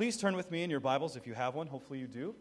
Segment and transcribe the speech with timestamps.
[0.00, 2.34] Please turn with me in your Bibles, if you have one, hopefully you do,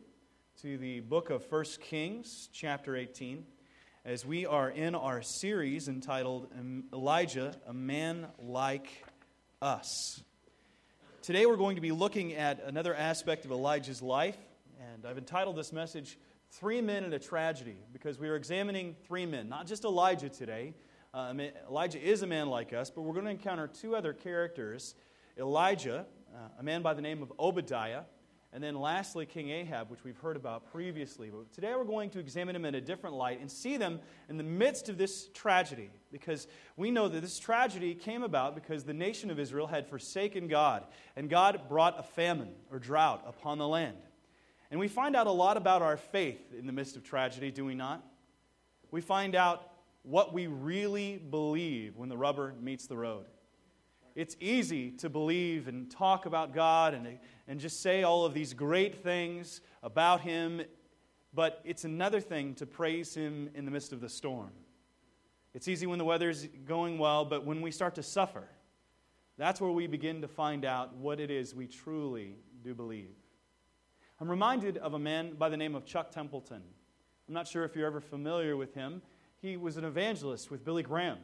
[0.61, 3.45] to the book of 1 Kings, chapter 18,
[4.05, 6.47] as we are in our series entitled
[6.93, 9.03] Elijah, a Man Like
[9.61, 10.23] Us.
[11.21, 14.37] Today we're going to be looking at another aspect of Elijah's life,
[14.93, 16.17] and I've entitled this message,
[16.51, 20.75] Three Men in a Tragedy, because we are examining three men, not just Elijah today.
[21.13, 21.33] Uh,
[21.67, 24.95] Elijah is a man like us, but we're going to encounter two other characters
[25.37, 26.05] Elijah,
[26.39, 28.03] Uh, a man by the name of Obadiah,
[28.53, 31.29] and then lastly, King Ahab, which we've heard about previously.
[31.29, 34.37] But today we're going to examine them in a different light and see them in
[34.37, 36.47] the midst of this tragedy, because
[36.77, 40.85] we know that this tragedy came about because the nation of Israel had forsaken God,
[41.17, 43.97] and God brought a famine or drought upon the land.
[44.71, 47.65] And we find out a lot about our faith in the midst of tragedy, do
[47.65, 48.01] we not?
[48.91, 53.25] We find out what we really believe when the rubber meets the road.
[54.19, 58.53] It's easy to believe and talk about God and, and just say all of these
[58.53, 60.61] great things about Him,
[61.33, 64.51] but it's another thing to praise Him in the midst of the storm.
[65.53, 68.43] It's easy when the weather's going well, but when we start to suffer,
[69.37, 73.15] that's where we begin to find out what it is we truly do believe.
[74.19, 76.61] I'm reminded of a man by the name of Chuck Templeton.
[77.29, 79.01] I'm not sure if you're ever familiar with him.
[79.41, 81.19] He was an evangelist with Billy Graham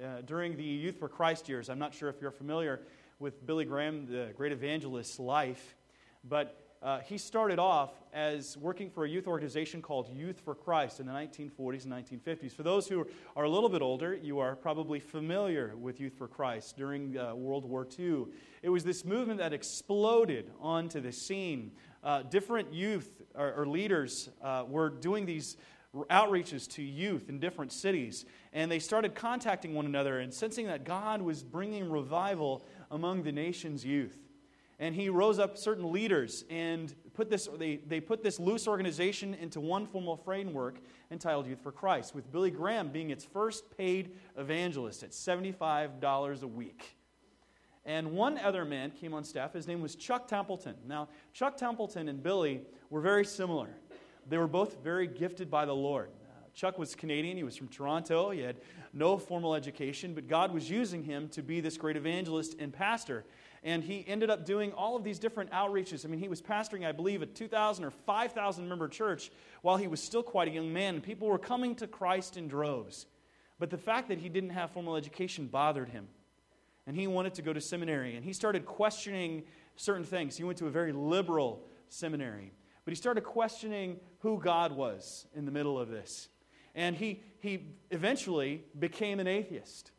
[0.00, 1.68] uh, during the Youth for Christ years.
[1.68, 2.80] I'm not sure if you're familiar
[3.18, 5.76] with Billy Graham, the great evangelist's life,
[6.24, 10.98] but uh, he started off as working for a youth organization called Youth for Christ
[10.98, 12.52] in the 1940s and 1950s.
[12.52, 16.26] For those who are a little bit older, you are probably familiar with Youth for
[16.26, 18.24] Christ during uh, World War II.
[18.62, 21.70] It was this movement that exploded onto the scene.
[22.02, 25.56] Uh, different youth or, or leaders uh, were doing these
[25.94, 28.24] outreaches to youth in different cities.
[28.52, 33.32] And they started contacting one another and sensing that God was bringing revival among the
[33.32, 34.18] nation's youth.
[34.78, 39.34] And he rose up certain leaders and put this, they, they put this loose organization
[39.34, 44.16] into one formal framework entitled Youth for Christ, with Billy Graham being its first paid
[44.36, 46.96] evangelist at $75 a week.
[47.84, 49.52] And one other man came on staff.
[49.52, 50.76] His name was Chuck Templeton.
[50.86, 53.70] Now, Chuck Templeton and Billy were very similar.
[54.28, 56.08] They were both very gifted by the Lord.
[56.08, 57.36] Uh, Chuck was Canadian.
[57.36, 58.30] He was from Toronto.
[58.30, 58.56] He had
[58.92, 63.24] no formal education, but God was using him to be this great evangelist and pastor.
[63.64, 66.04] And he ended up doing all of these different outreaches.
[66.04, 69.30] I mean, he was pastoring, I believe, a 2,000 or 5,000 member church
[69.62, 71.00] while he was still quite a young man.
[71.00, 73.06] People were coming to Christ in droves.
[73.58, 76.08] But the fact that he didn't have formal education bothered him.
[76.86, 78.16] And he wanted to go to seminary.
[78.16, 79.44] And he started questioning
[79.76, 80.36] certain things.
[80.36, 82.52] He went to a very liberal seminary.
[82.84, 86.28] But he started questioning who God was in the middle of this.
[86.74, 89.92] And he, he eventually became an atheist,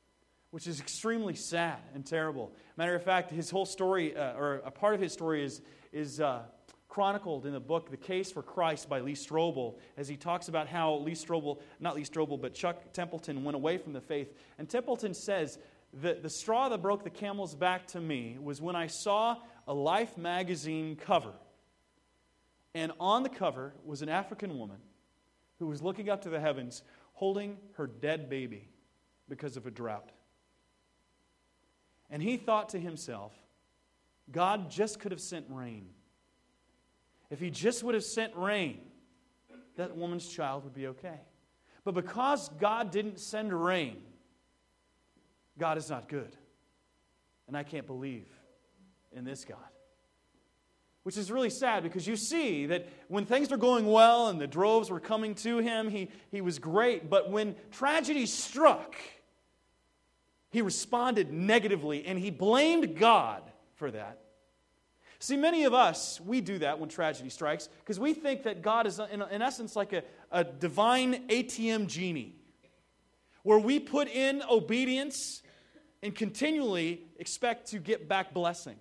[0.52, 2.52] which is extremely sad and terrible.
[2.78, 5.62] Matter of fact, his whole story, uh, or a part of his story, is,
[5.92, 6.42] is uh,
[6.90, 10.68] chronicled in the book The Case for Christ by Lee Strobel, as he talks about
[10.68, 14.34] how Lee Strobel, not Lee Strobel, but Chuck Templeton went away from the faith.
[14.58, 15.58] And Templeton says,
[16.02, 19.74] that the straw that broke the camel's back to me was when I saw a
[19.74, 21.34] Life magazine cover
[22.76, 24.78] and on the cover was an African woman
[25.60, 28.70] who was looking up to the heavens holding her dead baby
[29.30, 30.12] because of a drought.
[32.10, 33.34] And he thought to himself,
[34.32, 35.90] God just could have sent rain.
[37.30, 38.80] If he just would have sent rain,
[39.76, 41.20] that woman's child would be okay.
[41.84, 43.98] But because God didn't send rain,
[45.58, 46.36] God is not good.
[47.48, 48.28] And I can't believe
[49.12, 49.73] in this God
[51.04, 54.48] which is really sad because you see that when things were going well and the
[54.48, 57.10] droves were coming to him, he, he was great.
[57.10, 58.96] But when tragedy struck,
[60.50, 63.44] he responded negatively and he blamed God
[63.76, 64.20] for that.
[65.20, 68.88] See, many of us, we do that when tragedy strikes because we think that God
[68.88, 72.36] is, in, in essence, like a, a divine ATM genie
[73.44, 75.42] where we put in obedience
[76.02, 78.76] and continually expect to get back blessing.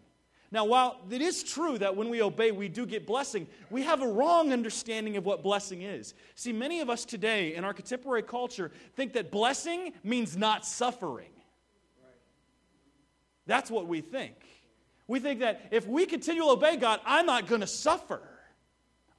[0.52, 4.02] Now, while it is true that when we obey, we do get blessing, we have
[4.02, 6.12] a wrong understanding of what blessing is.
[6.34, 11.30] See, many of us today in our contemporary culture think that blessing means not suffering.
[13.46, 14.34] That's what we think.
[15.08, 18.20] We think that if we continue to obey God, I'm not going to suffer.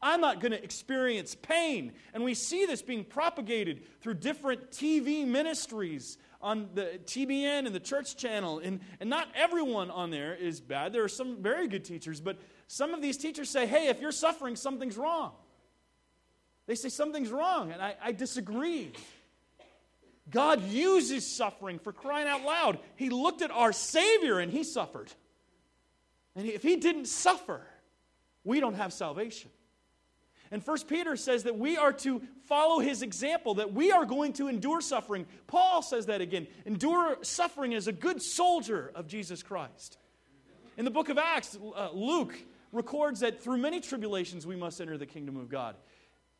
[0.03, 1.93] I'm not going to experience pain.
[2.13, 7.79] And we see this being propagated through different TV ministries on the TBN and the
[7.79, 8.59] church channel.
[8.59, 10.93] And, and not everyone on there is bad.
[10.93, 12.37] There are some very good teachers, but
[12.67, 15.31] some of these teachers say, hey, if you're suffering, something's wrong.
[16.67, 18.91] They say something's wrong, and I, I disagree.
[20.29, 22.79] God uses suffering for crying out loud.
[22.95, 25.11] He looked at our Savior and he suffered.
[26.35, 27.61] And if he didn't suffer,
[28.43, 29.51] we don't have salvation.
[30.53, 34.33] And First Peter says that we are to follow his example, that we are going
[34.33, 35.25] to endure suffering.
[35.47, 39.97] Paul says that again endure suffering as a good soldier of Jesus Christ.
[40.77, 42.37] In the book of Acts, uh, Luke
[42.71, 45.75] records that through many tribulations we must enter the kingdom of God.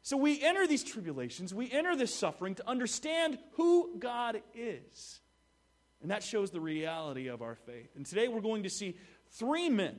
[0.04, 5.21] So we enter these tribulations, we enter this suffering to understand who God is.
[6.04, 7.89] And that shows the reality of our faith.
[7.95, 8.95] And today we're going to see
[9.31, 9.95] three men.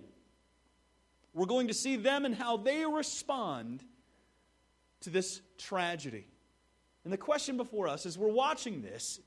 [1.32, 3.82] We're going to see them and how they respond
[5.04, 6.26] to this tragedy.
[7.04, 9.20] And the question before us is we're watching this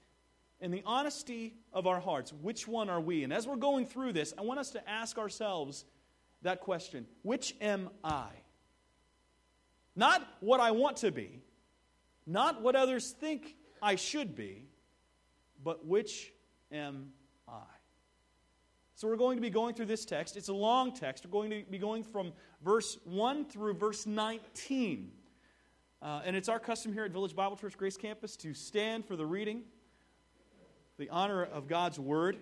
[0.59, 3.24] in the honesty of our hearts, which one are we?
[3.24, 5.85] And as we're going through this, I want us to ask ourselves
[6.41, 8.27] that question Which am I?
[9.95, 11.41] Not what I want to be,
[12.25, 14.68] not what others think I should be,
[15.63, 16.31] but which
[16.71, 17.12] am
[17.47, 17.63] I?
[18.95, 20.38] So we're going to be going through this text.
[20.38, 21.23] It's a long text.
[21.25, 22.33] We're going to be going from
[22.63, 25.12] verse 1 through verse 19.
[26.01, 29.15] Uh, and it's our custom here at Village Bible Church Grace Campus to stand for
[29.15, 29.63] the reading,
[30.99, 32.38] the honor of God's Word.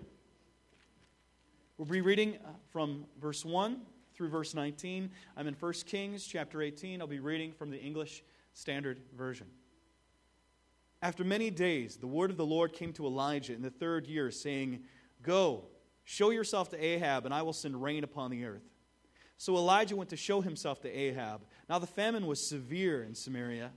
[1.77, 3.79] We'll be reading uh, from verse 1
[4.13, 5.09] through verse 19.
[5.37, 6.99] I'm in 1 Kings chapter 18.
[6.99, 8.23] I'll be reading from the English
[8.53, 9.47] Standard Version.
[11.01, 14.31] After many days, the word of the Lord came to Elijah in the third year,
[14.31, 14.83] saying,
[15.21, 15.63] Go,
[16.03, 18.74] show yourself to Ahab, and I will send rain upon the earth.
[19.37, 21.41] So Elijah went to show himself to Ahab.
[21.69, 23.71] Now the famine was severe in Samaria,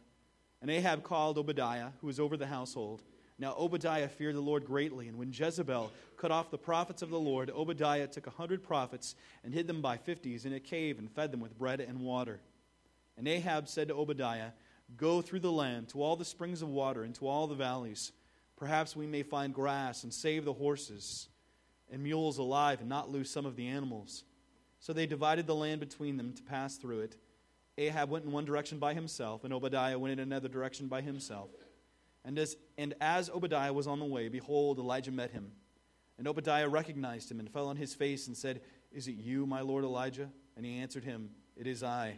[0.61, 3.03] and Ahab called Obadiah, who was over the household.
[3.39, 7.19] Now Obadiah feared the Lord greatly, and when Jezebel cut off the prophets of the
[7.19, 9.15] Lord, Obadiah took a hundred prophets
[9.45, 12.41] and hid them by fifties in a cave and fed them with bread and water.
[13.17, 14.51] And Ahab said to Obadiah,
[14.97, 18.13] Go through the land to all the springs of water and to all the valleys.
[18.57, 21.29] Perhaps we may find grass and save the horses
[21.91, 24.25] and mules alive and not lose some of the animals.
[24.81, 27.17] So they divided the land between them to pass through it.
[27.77, 31.51] Ahab went in one direction by himself, and Obadiah went in another direction by himself.
[32.25, 35.53] And as, and as Obadiah was on the way, behold, Elijah met him.
[36.19, 38.61] And Obadiah recognized him and fell on his face and said,
[38.91, 40.29] Is it you, my lord Elijah?
[40.57, 42.15] And he answered him, It is I.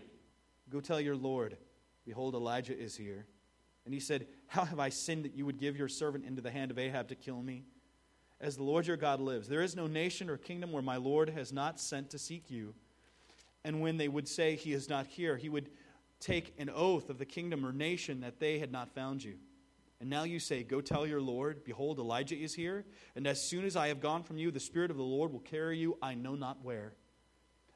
[0.71, 1.59] Go tell your Lord,
[2.07, 3.27] Behold, Elijah is here.
[3.85, 6.51] And he said, How have I sinned that you would give your servant into the
[6.51, 7.65] hand of Ahab to kill me?
[8.41, 11.29] As the Lord your God lives, there is no nation or kingdom where my Lord
[11.29, 12.75] has not sent to seek you.
[13.65, 15.69] And when they would say, He is not here, he would
[16.21, 19.35] take an oath of the kingdom or nation that they had not found you.
[20.01, 22.87] And now you say, Go tell your Lord, Behold, Elijah is here.
[23.15, 25.41] And as soon as I have gone from you, the Spirit of the Lord will
[25.41, 26.95] carry you, I know not where.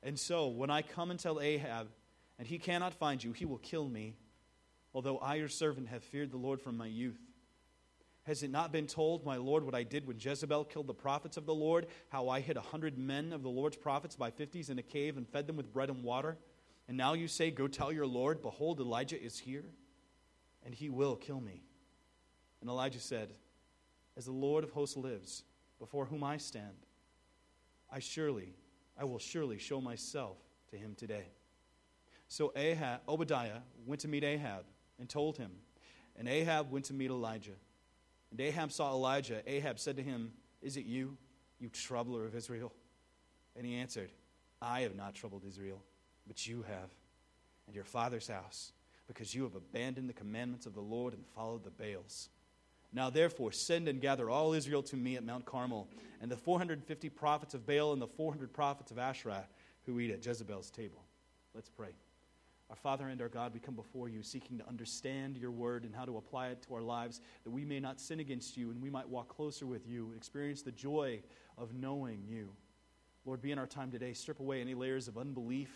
[0.02, 1.88] And so, when I come and tell Ahab,
[2.38, 4.14] and he cannot find you, he will kill me,
[4.94, 7.20] although I, your servant, have feared the Lord from my youth.
[8.24, 11.36] Has it not been told, my Lord, what I did when Jezebel killed the prophets
[11.36, 14.70] of the Lord, how I hid a hundred men of the Lord's prophets by fifties
[14.70, 16.38] in a cave and fed them with bread and water?
[16.88, 19.64] And now you say, Go tell your Lord, behold, Elijah is here,
[20.64, 21.62] and he will kill me.
[22.62, 23.34] And Elijah said,
[24.16, 25.42] As the Lord of hosts lives,
[25.78, 26.86] before whom I stand,
[27.92, 28.54] I surely,
[28.98, 30.38] I will surely show myself
[30.70, 31.26] to him today.
[32.28, 34.64] So Ahab, Obadiah went to meet Ahab
[34.98, 35.50] and told him.
[36.16, 37.56] And Ahab went to meet Elijah.
[38.34, 39.42] And Ahab saw Elijah.
[39.46, 41.16] Ahab said to him, Is it you,
[41.60, 42.72] you troubler of Israel?
[43.54, 44.10] And he answered,
[44.60, 45.80] I have not troubled Israel,
[46.26, 46.90] but you have,
[47.68, 48.72] and your father's house,
[49.06, 52.28] because you have abandoned the commandments of the Lord and followed the Baals.
[52.92, 55.86] Now, therefore, send and gather all Israel to me at Mount Carmel,
[56.20, 59.46] and the 450 prophets of Baal and the 400 prophets of Asherah
[59.86, 61.04] who eat at Jezebel's table.
[61.54, 61.90] Let's pray.
[62.70, 65.94] Our Father and our God, we come before you seeking to understand your word and
[65.94, 68.80] how to apply it to our lives, that we may not sin against you and
[68.80, 71.20] we might walk closer with you and experience the joy
[71.58, 72.50] of knowing you.
[73.26, 74.12] Lord, be in our time today.
[74.12, 75.70] Strip away any layers of unbelief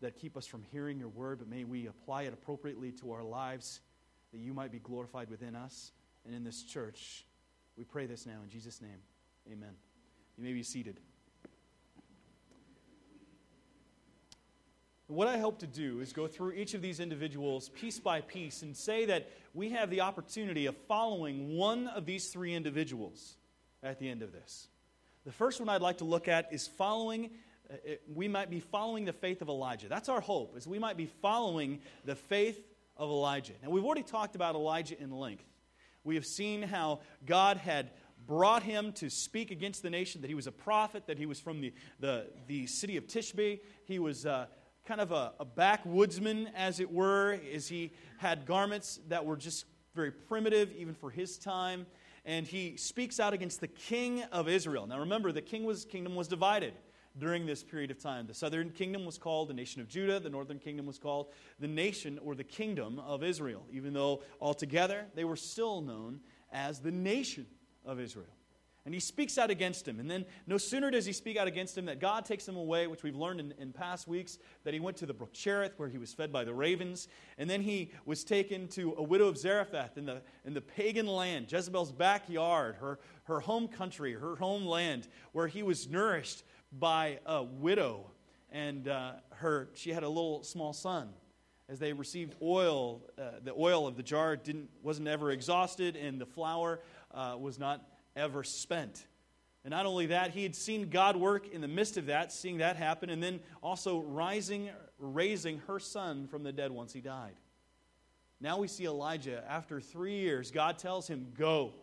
[0.00, 3.22] that keep us from hearing your word, but may we apply it appropriately to our
[3.22, 3.80] lives,
[4.32, 5.92] that you might be glorified within us
[6.24, 7.24] and in this church.
[7.76, 9.00] We pray this now in Jesus' name.
[9.50, 9.74] Amen.
[10.36, 11.00] You may be seated.
[15.12, 18.62] What I hope to do is go through each of these individuals piece by piece
[18.62, 23.36] and say that we have the opportunity of following one of these three individuals
[23.82, 24.68] at the end of this.
[25.26, 27.28] The first one I'd like to look at is following
[27.70, 27.76] uh,
[28.12, 29.86] we might be following the faith of Elijah.
[29.86, 32.58] That's our hope, is we might be following the faith
[32.96, 33.52] of Elijah.
[33.62, 35.44] Now, we've already talked about Elijah in length.
[36.04, 37.90] We have seen how God had
[38.26, 41.38] brought him to speak against the nation, that he was a prophet, that he was
[41.38, 43.60] from the, the, the city of Tishbe.
[43.84, 44.46] He was uh,
[44.84, 49.66] kind of a, a backwoodsman, as it were, as he had garments that were just
[49.94, 51.86] very primitive, even for his time.
[52.24, 54.86] And he speaks out against the king of Israel.
[54.86, 56.74] Now remember, the king was, kingdom was divided.
[57.18, 58.26] during this period of time.
[58.26, 61.26] The southern kingdom was called the nation of Judah, the northern kingdom was called
[61.60, 66.20] the nation or the kingdom of Israel, even though altogether they were still known
[66.52, 67.46] as the nation
[67.84, 68.34] of Israel.
[68.84, 70.00] And he speaks out against him.
[70.00, 72.88] And then no sooner does he speak out against him that God takes him away,
[72.88, 75.88] which we've learned in, in past weeks, that he went to the brook Cherith where
[75.88, 77.06] he was fed by the ravens.
[77.38, 81.06] And then he was taken to a widow of Zarephath in the, in the pagan
[81.06, 87.44] land, Jezebel's backyard, her, her home country, her homeland, where he was nourished by a
[87.44, 88.10] widow.
[88.50, 91.10] And uh, her, she had a little small son.
[91.68, 96.20] As they received oil, uh, the oil of the jar didn't, wasn't ever exhausted, and
[96.20, 96.80] the flour
[97.14, 97.80] uh, was not
[98.16, 99.06] ever spent.
[99.64, 102.58] And not only that, he had seen God work in the midst of that, seeing
[102.58, 107.34] that happen, and then also rising, raising her son from the dead once he died.
[108.40, 111.74] Now we see Elijah, after three years, God tells him, Go.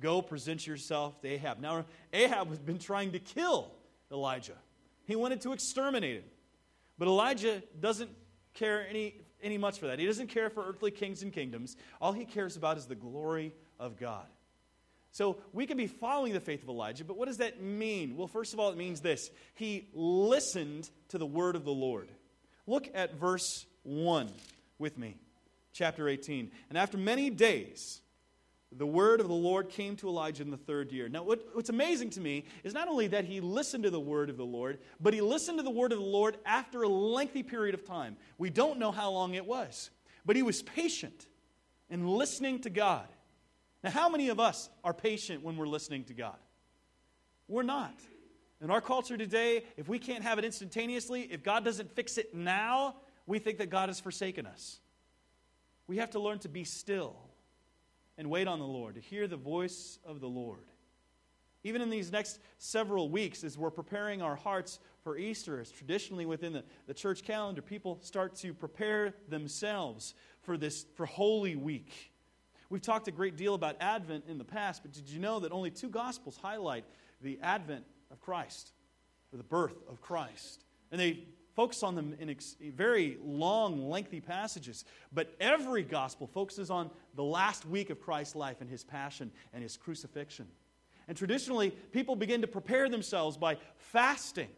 [0.00, 1.60] Go present yourself to Ahab.
[1.60, 3.70] Now, Ahab has been trying to kill
[4.10, 4.56] Elijah,
[5.04, 6.24] he wanted to exterminate him.
[6.98, 8.10] But Elijah doesn't
[8.54, 9.98] care any, any much for that.
[9.98, 11.76] He doesn't care for earthly kings and kingdoms.
[12.00, 14.26] All he cares about is the glory of God.
[15.12, 18.16] So we can be following the faith of Elijah, but what does that mean?
[18.16, 22.08] Well, first of all, it means this He listened to the word of the Lord.
[22.66, 24.30] Look at verse 1
[24.78, 25.16] with me,
[25.74, 26.50] chapter 18.
[26.70, 28.00] And after many days,
[28.74, 31.10] the word of the Lord came to Elijah in the third year.
[31.10, 34.30] Now, what, what's amazing to me is not only that he listened to the word
[34.30, 37.42] of the Lord, but he listened to the word of the Lord after a lengthy
[37.42, 38.16] period of time.
[38.38, 39.90] We don't know how long it was,
[40.24, 41.26] but he was patient
[41.90, 43.08] in listening to God.
[43.82, 46.36] Now, how many of us are patient when we're listening to God?
[47.48, 47.94] We're not.
[48.60, 52.32] In our culture today, if we can't have it instantaneously, if God doesn't fix it
[52.32, 52.96] now,
[53.26, 54.78] we think that God has forsaken us.
[55.88, 57.16] We have to learn to be still
[58.16, 60.60] and wait on the Lord, to hear the voice of the Lord.
[61.64, 66.26] Even in these next several weeks, as we're preparing our hearts for Easter, as traditionally
[66.26, 72.11] within the, the church calendar, people start to prepare themselves for this for Holy Week.
[72.72, 75.52] We've talked a great deal about Advent in the past, but did you know that
[75.52, 76.86] only two Gospels highlight
[77.20, 78.72] the Advent of Christ,
[79.30, 80.64] or the birth of Christ?
[80.90, 81.24] And they
[81.54, 84.86] focus on them in ex- very long, lengthy passages.
[85.12, 89.62] But every Gospel focuses on the last week of Christ's life and his passion and
[89.62, 90.48] his crucifixion.
[91.08, 94.48] And traditionally, people begin to prepare themselves by fasting,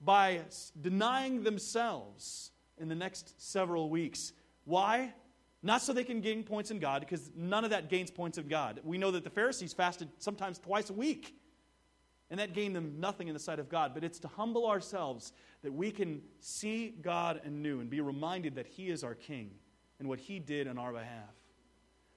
[0.00, 0.40] by
[0.80, 4.32] denying themselves in the next several weeks.
[4.64, 5.12] Why?
[5.62, 8.46] Not so they can gain points in God, because none of that gains points in
[8.46, 8.80] God.
[8.84, 11.34] We know that the Pharisees fasted sometimes twice a week,
[12.30, 13.92] and that gained them nothing in the sight of God.
[13.92, 18.66] But it's to humble ourselves that we can see God anew and be reminded that
[18.66, 19.50] He is our King
[19.98, 21.34] and what He did on our behalf.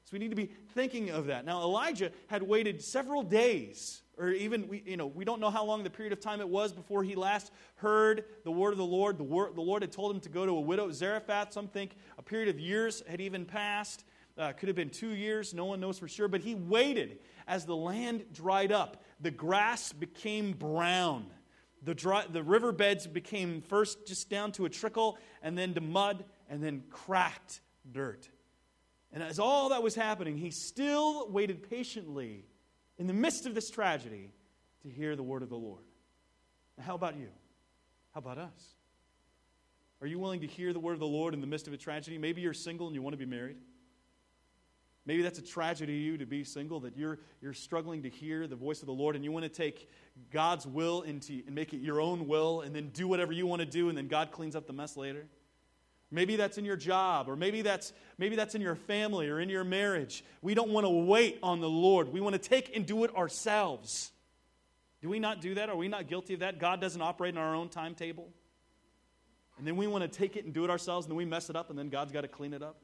[0.03, 1.45] So we need to be thinking of that.
[1.45, 5.65] Now, Elijah had waited several days or even we, you know, we don't know how
[5.65, 8.85] long the period of time it was before he last heard the word of the
[8.85, 9.17] Lord.
[9.17, 9.23] The,
[9.55, 11.51] the Lord had told him to go to a widow, Zarephath.
[11.51, 14.05] Some think a period of years had even passed.
[14.37, 15.55] Uh, could have been two years.
[15.55, 16.27] No one knows for sure.
[16.27, 19.03] But he waited as the land dried up.
[19.19, 21.25] The grass became brown.
[21.81, 26.25] The, dry, the riverbeds became first just down to a trickle, and then to mud,
[26.47, 27.61] and then cracked
[27.91, 28.29] dirt.
[29.11, 32.45] And as all that was happening, he still waited patiently
[33.01, 34.29] in the midst of this tragedy
[34.83, 35.81] to hear the word of the Lord.
[36.77, 37.29] Now, how about you?
[38.13, 38.75] How about us?
[40.01, 41.77] Are you willing to hear the word of the Lord in the midst of a
[41.77, 42.19] tragedy?
[42.19, 43.57] Maybe you're single and you want to be married.
[45.07, 48.45] Maybe that's a tragedy to you to be single, that you're, you're struggling to hear
[48.45, 49.89] the voice of the Lord and you want to take
[50.31, 53.61] God's will into, and make it your own will and then do whatever you want
[53.61, 55.25] to do and then God cleans up the mess later.
[56.11, 59.47] Maybe that's in your job, or maybe that's, maybe that's in your family or in
[59.47, 60.25] your marriage.
[60.41, 62.09] We don't want to wait on the Lord.
[62.09, 64.11] We want to take and do it ourselves.
[65.01, 65.69] Do we not do that?
[65.69, 66.59] Are we not guilty of that?
[66.59, 68.27] God doesn't operate on our own timetable.
[69.57, 71.49] And then we want to take it and do it ourselves, and then we mess
[71.49, 72.75] it up, and then God's got to clean it up.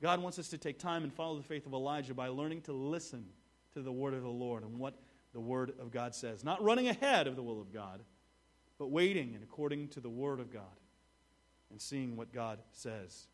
[0.00, 2.72] God wants us to take time and follow the faith of Elijah by learning to
[2.72, 3.26] listen
[3.74, 4.94] to the word of the Lord and what
[5.34, 6.42] the word of God says.
[6.42, 8.00] Not running ahead of the will of God,
[8.78, 10.62] but waiting and according to the word of God
[11.70, 13.26] and seeing what God says.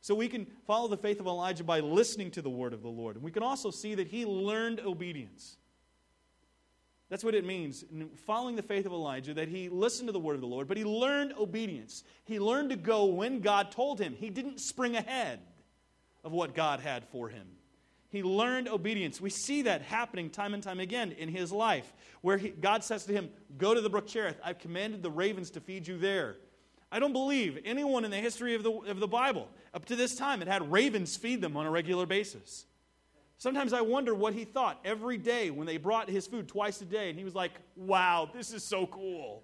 [0.00, 2.88] So we can follow the faith of Elijah by listening to the word of the
[2.88, 3.16] Lord.
[3.16, 5.56] And we can also see that he learned obedience.
[7.08, 7.84] That's what it means,
[8.26, 10.76] following the faith of Elijah, that he listened to the word of the Lord, but
[10.76, 12.02] he learned obedience.
[12.24, 14.14] He learned to go when God told him.
[14.18, 15.40] He didn't spring ahead
[16.24, 17.46] of what God had for him.
[18.08, 19.20] He learned obedience.
[19.20, 23.04] We see that happening time and time again in his life, where he, God says
[23.04, 24.40] to him, Go to the brook Cherith.
[24.44, 26.36] I've commanded the ravens to feed you there.
[26.90, 30.14] I don't believe anyone in the history of the, of the Bible up to this
[30.14, 32.66] time had had ravens feed them on a regular basis.
[33.38, 36.86] Sometimes I wonder what he thought every day when they brought his food twice a
[36.86, 39.42] day, and he was like, wow, this is so cool.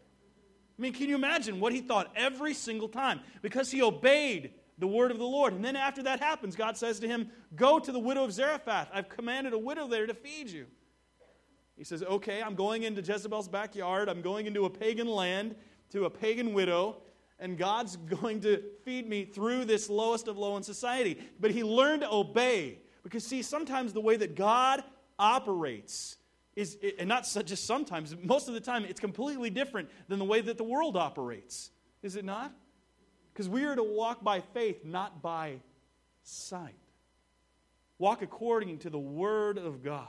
[0.78, 3.20] I mean, can you imagine what he thought every single time?
[3.42, 5.52] Because he obeyed the word of the Lord.
[5.52, 8.88] And then after that happens, God says to him, Go to the widow of Zarephath.
[8.92, 10.66] I've commanded a widow there to feed you.
[11.76, 14.08] He says, Okay, I'm going into Jezebel's backyard.
[14.08, 15.54] I'm going into a pagan land
[15.90, 17.02] to a pagan widow,
[17.42, 21.18] and God's going to feed me through this lowest of low in society.
[21.38, 22.78] But he learned to obey.
[23.02, 24.82] Because, see, sometimes the way that God
[25.18, 26.16] operates
[26.54, 30.40] is, and not just sometimes, most of the time, it's completely different than the way
[30.40, 31.70] that the world operates.
[32.02, 32.54] Is it not?
[33.32, 35.56] Because we are to walk by faith, not by
[36.22, 36.74] sight.
[37.98, 40.06] Walk according to the Word of God.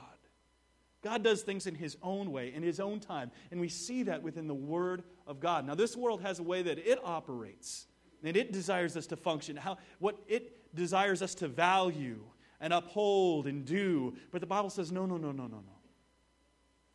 [1.02, 4.22] God does things in His own way, in His own time, and we see that
[4.22, 5.66] within the Word of God.
[5.66, 7.88] Now, this world has a way that it operates,
[8.24, 12.20] and it desires us to function, how, what it desires us to value
[12.60, 14.16] and uphold and do.
[14.32, 15.74] But the Bible says, no, no, no, no, no, no.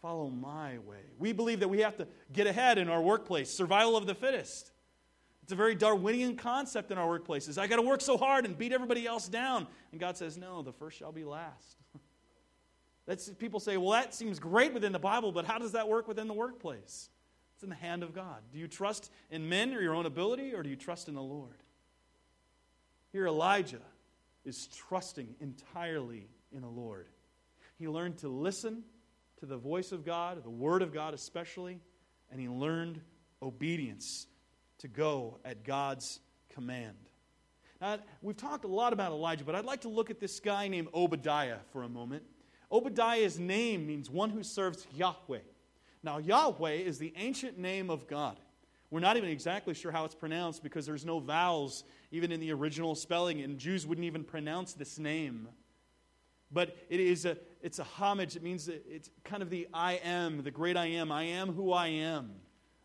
[0.01, 1.03] Follow my way.
[1.19, 4.71] We believe that we have to get ahead in our workplace, survival of the fittest.
[5.43, 7.59] It's a very Darwinian concept in our workplaces.
[7.59, 9.67] I got to work so hard and beat everybody else down.
[9.93, 11.79] And God says, No, the first shall be last.
[13.07, 16.07] That's, people say, Well, that seems great within the Bible, but how does that work
[16.07, 17.09] within the workplace?
[17.59, 18.37] It's in the hand of God.
[18.53, 21.21] Do you trust in men or your own ability, or do you trust in the
[21.21, 21.57] Lord?
[23.11, 23.81] Here, Elijah
[24.45, 27.09] is trusting entirely in the Lord.
[27.77, 28.85] He learned to listen
[29.41, 31.81] to the voice of God, the Word of God especially,
[32.31, 33.01] and he learned
[33.43, 34.29] obedience
[34.79, 36.95] to go at God's command.
[37.81, 40.69] Now, we've talked a lot about Elijah, but I'd like to look at this guy
[40.69, 42.23] named Obadiah for a moment.
[42.71, 45.41] Obadiah's name means one who serves Yahweh.
[46.03, 48.39] Now, Yahweh is the ancient name of God.
[48.91, 52.53] We're not even exactly sure how it's pronounced because there's no vowels even in the
[52.53, 55.49] original spelling, and Jews wouldn't even pronounce this name.
[56.51, 58.35] But it is a, it's a homage.
[58.35, 61.13] It means it's kind of the I am, the great I am.
[61.13, 62.31] I am who I am,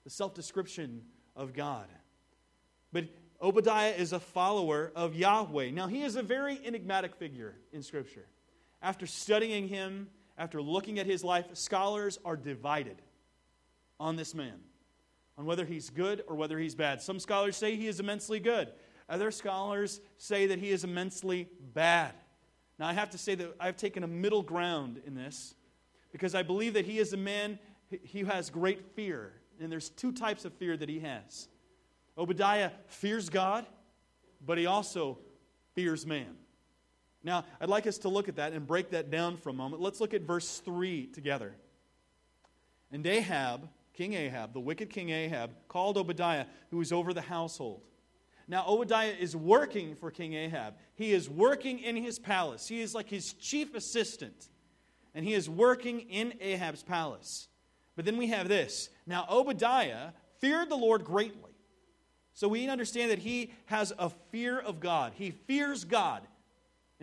[0.04, 1.04] the self description
[1.36, 1.88] of God.
[2.92, 3.06] But
[3.42, 5.72] Obadiah is a follower of Yahweh.
[5.72, 8.26] Now, he is a very enigmatic figure in Scripture.
[8.82, 13.02] After studying him, after looking at his life, scholars are divided
[14.00, 14.60] on this man,
[15.38, 17.02] on whether he's good or whether he's bad.
[17.02, 18.70] Some scholars say he is immensely good,
[19.10, 22.14] other scholars say that he is immensely bad.
[22.80, 25.54] Now, I have to say that I've taken a middle ground in this
[26.12, 27.60] because I believe that he is a man
[28.12, 31.48] who has great fear and there's two types of fear that he has.
[32.18, 33.66] Obadiah fears God,
[34.46, 35.20] but he also
[35.74, 36.36] fears man.
[37.24, 39.82] Now, I'd like us to look at that and break that down for a moment.
[39.82, 41.56] Let's look at verse 3 together.
[42.92, 47.82] And Ahab, King Ahab, the wicked King Ahab, called Obadiah, who was over the household.
[48.48, 50.76] Now, Obadiah is working for King Ahab.
[50.96, 52.68] He is working in his palace.
[52.68, 54.50] He is like his chief assistant.
[55.16, 57.48] And he is working in Ahab's palace.
[57.96, 58.90] But then we have this.
[59.06, 60.10] Now, Obadiah
[60.40, 61.52] feared the Lord greatly.
[62.34, 65.14] So we understand that he has a fear of God.
[65.16, 66.24] He fears God.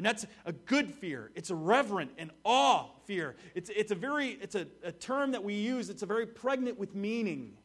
[0.01, 1.31] And that's a good fear.
[1.35, 3.37] It's a reverent and awe fear.
[3.55, 6.79] It's, it's a very, it's a, a term that we use, it's a very pregnant
[6.79, 7.59] with meaning.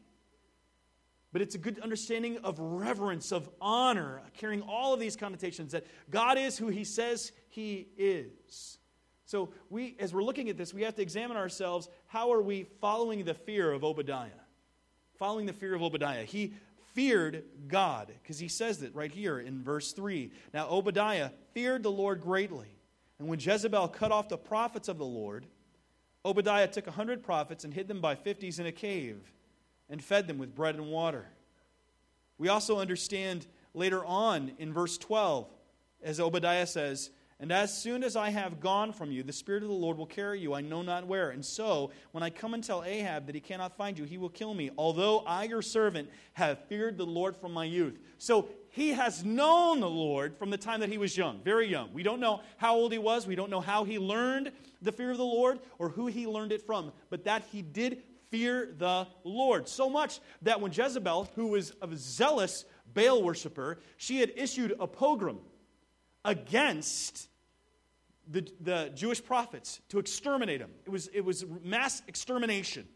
[1.32, 5.86] But it's a good understanding of reverence, of honor, carrying all of these connotations that
[6.10, 8.76] God is who he says he is.
[9.24, 11.88] So we, as we're looking at this, we have to examine ourselves.
[12.06, 14.28] How are we following the fear of Obadiah?
[15.14, 16.24] Following the fear of Obadiah.
[16.24, 16.52] He
[16.96, 20.32] feared God, because he says that right here in verse 3.
[20.54, 22.74] Now, Obadiah feared the Lord greatly.
[23.18, 25.44] And when Jezebel cut off the prophets of the Lord,
[26.24, 29.18] Obadiah took a hundred prophets and hid them by fifties in a cave
[29.90, 31.26] and fed them with bread and water.
[32.38, 35.48] We also understand later on in verse 12,
[36.02, 39.68] as Obadiah says, and as soon as I have gone from you, the Spirit of
[39.68, 41.30] the Lord will carry you, I know not where.
[41.30, 44.30] And so, when I come and tell Ahab that he cannot find you, he will
[44.30, 47.98] kill me, although I, your servant, have feared the Lord from my youth.
[48.16, 51.92] So, he has known the Lord from the time that he was young, very young.
[51.92, 55.10] We don't know how old he was, we don't know how he learned the fear
[55.10, 59.06] of the Lord or who he learned it from, but that he did fear the
[59.24, 59.68] Lord.
[59.68, 64.86] So much that when Jezebel, who was a zealous Baal worshiper, she had issued a
[64.86, 65.40] pogrom
[66.26, 67.28] against
[68.28, 70.72] the, the Jewish prophets to exterminate them.
[70.84, 72.86] It was, it was mass extermination.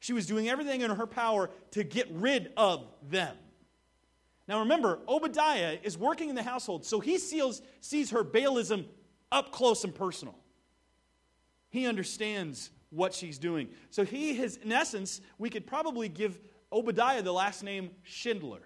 [0.00, 3.36] She was doing everything in her power to get rid of them.
[4.48, 8.86] Now remember, Obadiah is working in the household, so he sees, sees her Baalism
[9.30, 10.34] up close and personal.
[11.70, 13.68] He understands what she's doing.
[13.90, 16.38] So he has, in essence, we could probably give
[16.72, 18.60] Obadiah the last name Schindler.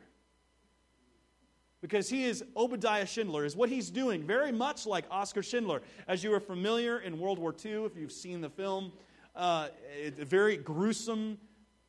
[1.81, 5.81] Because he is Obadiah Schindler, is what he's doing, very much like Oskar Schindler.
[6.09, 8.93] As you are familiar in World War II, if you've seen the film,
[9.37, 11.39] uh, it's very gruesome.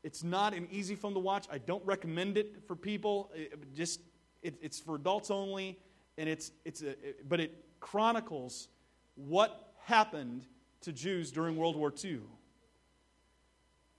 [0.03, 1.47] It's not an easy film to watch.
[1.51, 3.31] I don't recommend it for people.
[3.33, 4.01] It just
[4.43, 5.77] it, it's for adults only,
[6.17, 8.67] and it's it's a, it, but it chronicles
[9.15, 10.45] what happened
[10.81, 12.19] to Jews during World War II.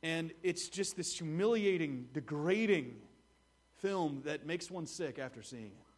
[0.02, 2.96] And it's just this humiliating, degrading
[3.80, 5.90] film that makes one sick after seeing it.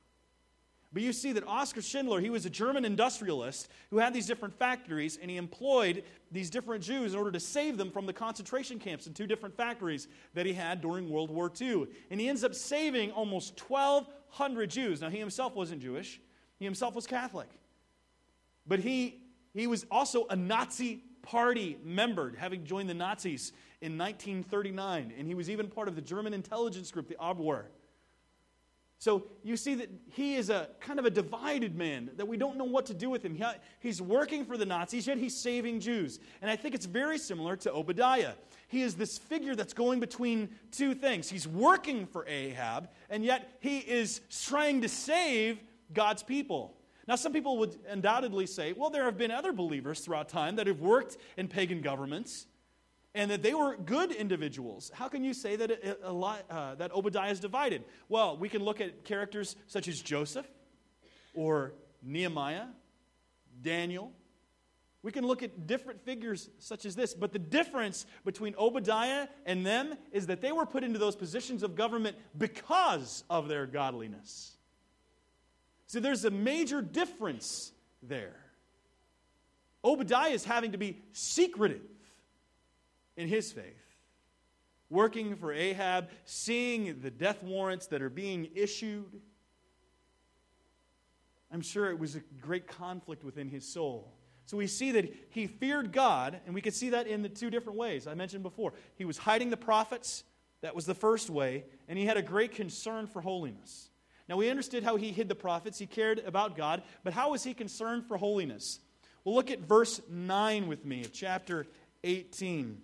[0.93, 4.59] But you see that Oskar Schindler, he was a German industrialist who had these different
[4.59, 8.79] factories, and he employed these different Jews in order to save them from the concentration
[8.79, 11.87] camps in two different factories that he had during World War II.
[12.11, 15.01] And he ends up saving almost 1,200 Jews.
[15.01, 16.21] Now, he himself wasn't Jewish,
[16.59, 17.49] he himself was Catholic.
[18.67, 19.23] But he,
[19.55, 25.13] he was also a Nazi party member, having joined the Nazis in 1939.
[25.19, 27.65] And he was even part of the German intelligence group, the Abwehr.
[29.03, 32.57] So you see that he is a kind of a divided man, that we don't
[32.57, 33.35] know what to do with him.
[33.35, 33.45] He,
[33.81, 36.21] he's working for the Nazis, yet he's saving Jews.
[36.41, 38.35] And I think it's very similar to Obadiah.
[38.69, 41.29] He is this figure that's going between two things.
[41.29, 45.59] He's working for Ahab, and yet he is trying to save
[45.93, 46.77] God's people.
[47.09, 50.69] Now, some people would undoubtedly say, well, there have been other believers throughout time that
[50.69, 52.47] have worked in pagan governments
[53.15, 54.91] and that they were good individuals.
[54.95, 57.85] How can you say that, it, uh, that Obadiah is divided?
[58.09, 60.47] Well, we can look at characters such as Joseph
[61.35, 62.67] or Nehemiah,
[63.61, 64.13] Daniel.
[65.03, 69.67] We can look at different figures such as this, but the difference between Obadiah and
[69.67, 74.57] them is that they were put into those positions of government because of their godliness.
[75.87, 77.73] So there's a major difference
[78.03, 78.37] there.
[79.85, 81.83] Obadiah is having to be secretive
[83.17, 83.97] in his faith,
[84.91, 89.21] working for Ahab, seeing the death warrants that are being issued.
[91.51, 94.13] I'm sure it was a great conflict within his soul.
[94.47, 97.51] So we see that he feared God, and we can see that in the two
[97.51, 98.73] different ways I mentioned before.
[98.97, 100.25] He was hiding the prophets,
[100.63, 103.91] that was the first way, and he had a great concern for holiness.
[104.29, 105.79] Now, we understood how he hid the prophets.
[105.79, 106.83] He cared about God.
[107.03, 108.79] But how was he concerned for holiness?
[109.25, 111.67] Well, look at verse 9 with me of chapter
[112.05, 112.81] 18.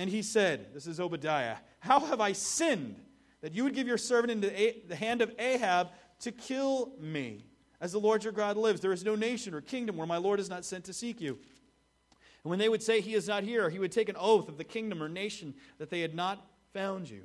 [0.00, 2.98] And he said, This is Obadiah, How have I sinned
[3.42, 4.48] that you would give your servant into
[4.88, 5.88] the hand of Ahab
[6.20, 7.44] to kill me?
[7.82, 10.40] As the Lord your God lives, there is no nation or kingdom where my Lord
[10.40, 11.38] is not sent to seek you.
[12.44, 14.56] And when they would say, He is not here, he would take an oath of
[14.56, 17.24] the kingdom or nation that they had not found you.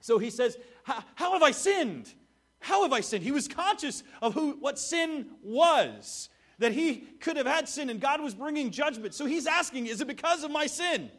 [0.00, 2.12] So he says, How have I sinned?
[2.58, 3.24] How have I sinned?
[3.24, 8.02] He was conscious of who, what sin was, that he could have had sin and
[8.02, 9.14] God was bringing judgment.
[9.14, 11.10] So he's asking, Is it because of my sin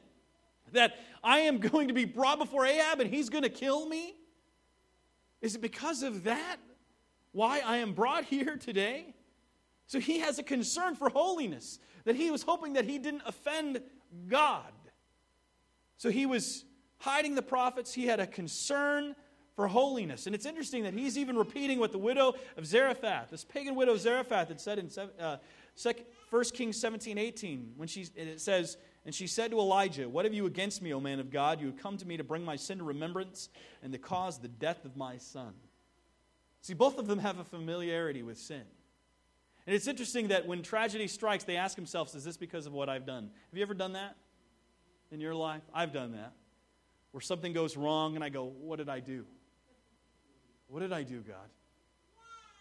[0.72, 4.16] that I am going to be brought before Ahab and he's going to kill me?
[5.42, 6.58] Is it because of that
[7.32, 9.16] why I am brought here today?
[9.88, 13.82] So he has a concern for holiness, that he was hoping that he didn't offend
[14.28, 14.72] God.
[15.98, 16.64] So he was
[17.00, 19.16] hiding the prophets, he had a concern
[19.56, 20.28] for holiness.
[20.28, 23.98] And it's interesting that he's even repeating what the widow of Zarephath, this pagan widow
[23.98, 25.38] Zarephath, had said in uh,
[26.30, 30.34] 1 Kings 17 18, when she, it says, And she said to Elijah, What have
[30.34, 31.60] you against me, O man of God?
[31.60, 33.50] You have come to me to bring my sin to remembrance
[33.82, 35.54] and to cause the death of my son.
[36.62, 38.62] See, both of them have a familiarity with sin.
[39.66, 42.90] And it's interesting that when tragedy strikes, they ask themselves, Is this because of what
[42.90, 43.32] I've done?
[43.50, 44.16] Have you ever done that
[45.12, 45.64] in your life?
[45.74, 46.34] I've done that.
[47.12, 49.26] Where something goes wrong and I go, What did I do?
[50.68, 51.50] What did I do, God?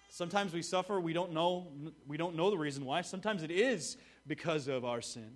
[0.09, 1.69] Sometimes we suffer, we don't know,
[2.09, 3.03] we don't know the reason why.
[3.03, 5.31] Sometimes it is because of our sin.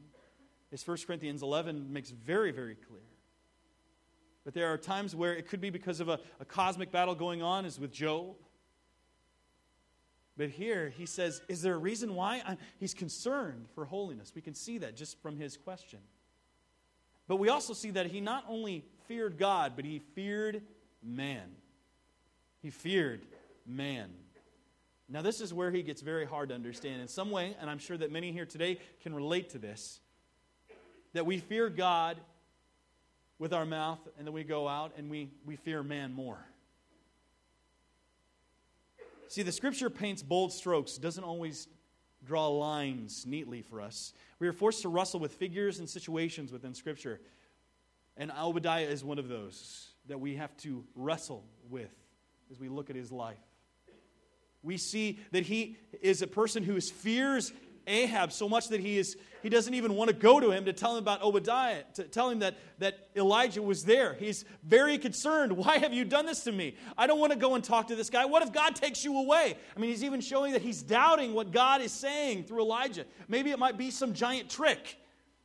[0.75, 3.01] As 1 Corinthians 11 makes very, very clear.
[4.45, 7.43] But there are times where it could be because of a, a cosmic battle going
[7.43, 8.35] on, as with Job.
[10.37, 12.43] But here he says, Is there a reason why?
[12.45, 14.33] I'm, he's concerned for holiness.
[14.35, 16.01] We can see that just from his question.
[17.29, 20.61] But we also see that he not only feared God, but he feared
[21.03, 21.53] man.
[22.61, 23.25] He feared
[23.65, 24.11] man.
[25.09, 27.01] Now, this is where he gets very hard to understand.
[27.01, 30.01] In some way, and I'm sure that many here today can relate to this,
[31.15, 32.19] that we fear God
[33.39, 36.39] with our mouth, and then we go out and we, we fear man more.
[39.29, 41.67] See, the scripture paints bold strokes, doesn't always
[42.25, 44.13] draw lines neatly for us.
[44.39, 47.21] We are forced to wrestle with figures and situations within scripture.
[48.17, 51.93] And Obadiah is one of those that we have to wrestle with
[52.51, 53.39] as we look at his life.
[54.63, 57.53] We see that he is a person who fears
[57.87, 60.73] Ahab so much that he, is, he doesn't even want to go to him to
[60.73, 64.15] tell him about Obadiah, to tell him that, that Elijah was there.
[64.15, 65.53] He's very concerned.
[65.57, 66.77] Why have you done this to me?
[66.97, 68.25] I don't want to go and talk to this guy.
[68.25, 69.57] What if God takes you away?
[69.77, 73.05] I mean, he's even showing that he's doubting what God is saying through Elijah.
[73.29, 74.99] Maybe it might be some giant trick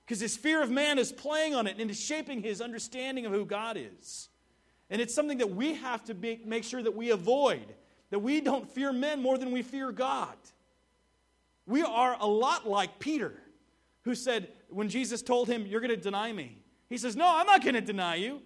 [0.06, 3.32] because his fear of man is playing on it and is shaping his understanding of
[3.32, 4.30] who God is.
[4.90, 7.76] And it's something that we have to be, make sure that we avoid,
[8.10, 10.36] that we don't fear men more than we fear God.
[11.70, 13.32] We are a lot like Peter,
[14.02, 16.58] who said, when Jesus told him, You're going to deny me,
[16.90, 18.42] he says, No, I'm not going to deny you.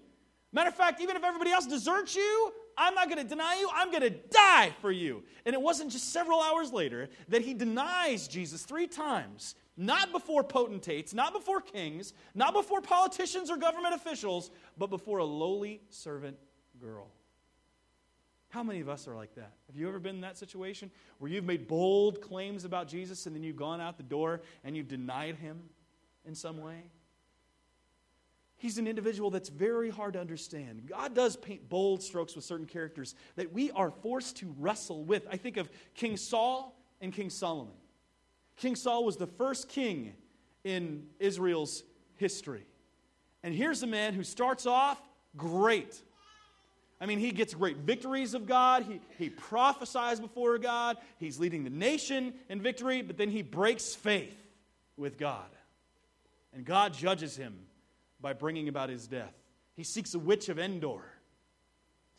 [0.52, 3.70] Matter of fact, even if everybody else deserts you, I'm not going to deny you.
[3.74, 5.24] I'm going to die for you.
[5.46, 10.44] And it wasn't just several hours later that he denies Jesus three times, not before
[10.44, 16.36] potentates, not before kings, not before politicians or government officials, but before a lowly servant
[16.80, 17.10] girl.
[18.54, 19.52] How many of us are like that?
[19.66, 23.36] Have you ever been in that situation where you've made bold claims about Jesus and
[23.36, 25.60] then you've gone out the door and you've denied him
[26.24, 26.84] in some way?
[28.56, 30.86] He's an individual that's very hard to understand.
[30.86, 35.26] God does paint bold strokes with certain characters that we are forced to wrestle with.
[35.32, 37.74] I think of King Saul and King Solomon.
[38.58, 40.14] King Saul was the first king
[40.64, 41.84] in Israel's
[42.18, 42.68] history.
[43.42, 45.02] And here's a man who starts off
[45.36, 46.00] great.
[47.04, 48.84] I mean, he gets great victories of God.
[48.84, 50.96] He, he prophesies before God.
[51.18, 54.38] He's leading the nation in victory, but then he breaks faith
[54.96, 55.50] with God.
[56.54, 57.60] And God judges him
[58.22, 59.34] by bringing about his death.
[59.76, 61.04] He seeks a witch of Endor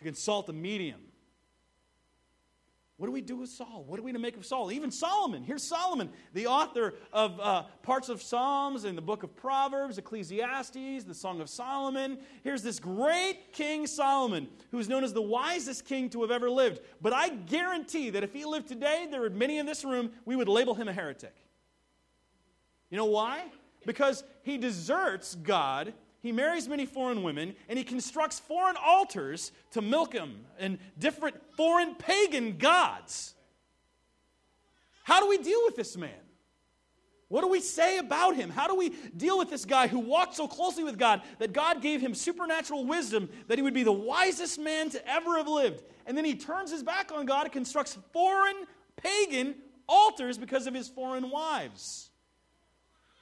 [0.01, 1.01] to consult a medium.
[2.97, 3.85] What do we do with Saul?
[3.89, 4.71] What are we to make of Saul?
[4.71, 5.43] Even Solomon.
[5.43, 11.03] Here's Solomon, the author of uh, parts of Psalms and the book of Proverbs, Ecclesiastes,
[11.03, 12.19] the Song of Solomon.
[12.45, 16.83] Here's this great King Solomon, who's known as the wisest king to have ever lived.
[17.03, 20.37] But I guarantee that if he lived today, there are many in this room, we
[20.37, 21.35] would label him a heretic.
[22.91, 23.43] You know why?
[23.87, 29.83] Because he deserts God he marries many foreign women and he constructs foreign altars to
[29.83, 33.35] Milcom and different foreign pagan gods.
[35.03, 36.11] How do we deal with this man?
[37.29, 38.49] What do we say about him?
[38.49, 41.83] How do we deal with this guy who walked so closely with God that God
[41.83, 45.85] gave him supernatural wisdom that he would be the wisest man to ever have lived?
[46.07, 48.57] And then he turns his back on God and constructs foreign
[48.97, 49.57] pagan
[49.87, 52.09] altars because of his foreign wives.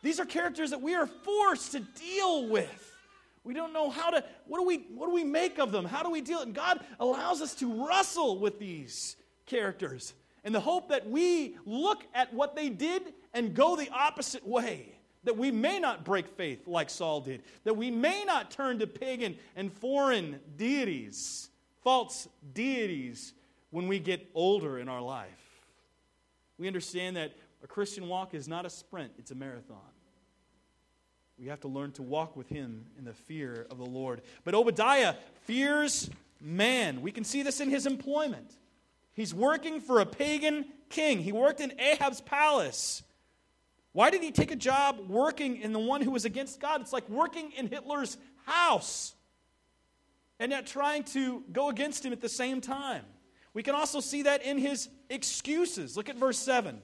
[0.05, 2.91] These are characters that we are forced to deal with.
[3.45, 5.85] We don't know how to, what do we, what do we make of them?
[5.85, 6.41] How do we deal?
[6.41, 12.05] And God allows us to wrestle with these characters in the hope that we look
[12.15, 13.03] at what they did
[13.35, 14.95] and go the opposite way.
[15.25, 17.43] That we may not break faith like Saul did.
[17.63, 21.49] That we may not turn to pagan and foreign deities,
[21.83, 23.33] false deities,
[23.71, 25.29] when we get older in our life.
[26.59, 29.79] We understand that a Christian walk is not a sprint, it's a marathon.
[31.43, 34.23] We have to learn to walk with him in the fear of the Lord.
[34.45, 36.09] But Obadiah fears
[36.41, 37.03] man.
[37.03, 38.57] We can see this in his employment.
[39.13, 43.03] He's working for a pagan king, he worked in Ahab's palace.
[43.91, 46.81] Why did he take a job working in the one who was against God?
[46.81, 49.13] It's like working in Hitler's house
[50.39, 53.05] and yet trying to go against him at the same time.
[53.53, 55.97] We can also see that in his excuses.
[55.97, 56.81] Look at verse 7.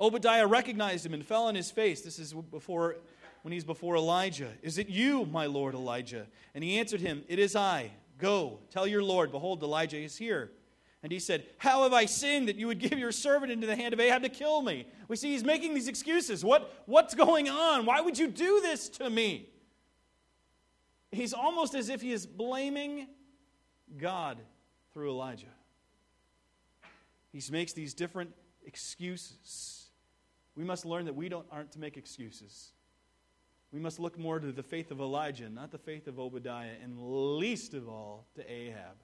[0.00, 2.02] Obadiah recognized him and fell on his face.
[2.02, 2.96] This is before
[3.44, 4.48] when he's before Elijah.
[4.62, 6.26] Is it you, my lord Elijah?
[6.54, 7.90] And he answered him, It is I.
[8.16, 10.50] Go, tell your Lord, behold, Elijah is here.
[11.02, 13.76] And he said, How have I sinned that you would give your servant into the
[13.76, 14.86] hand of Ahab to kill me?
[15.08, 16.42] We see he's making these excuses.
[16.42, 17.84] What, what's going on?
[17.84, 19.50] Why would you do this to me?
[21.12, 23.08] He's almost as if he is blaming
[23.98, 24.38] God
[24.94, 25.52] through Elijah.
[27.30, 28.32] He makes these different
[28.64, 29.90] excuses.
[30.56, 32.70] We must learn that we don't, aren't to make excuses.
[33.74, 36.96] We must look more to the faith of Elijah, not the faith of Obadiah, and
[37.38, 38.94] least of all to Ahab.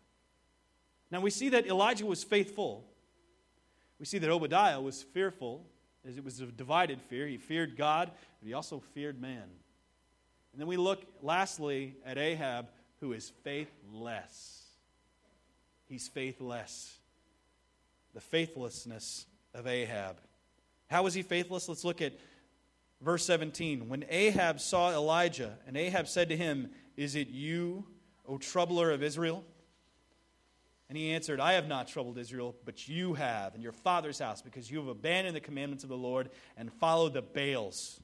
[1.11, 2.85] Now we see that Elijah was faithful.
[3.99, 5.67] We see that Obadiah was fearful,
[6.09, 7.27] as it was a divided fear.
[7.27, 9.43] He feared God, but he also feared man.
[10.53, 12.69] And then we look lastly at Ahab,
[13.01, 14.67] who is faithless.
[15.89, 16.97] He's faithless.
[18.15, 20.19] The faithlessness of Ahab.
[20.87, 21.69] How was he faithless?
[21.69, 22.13] Let's look at
[23.01, 27.85] Verse 17 When Ahab saw Elijah, and Ahab said to him, Is it you,
[28.27, 29.45] O troubler of Israel?
[30.89, 34.43] And he answered, I have not troubled Israel, but you have, and your father's house,
[34.43, 38.01] because you have abandoned the commandments of the Lord and followed the Baals.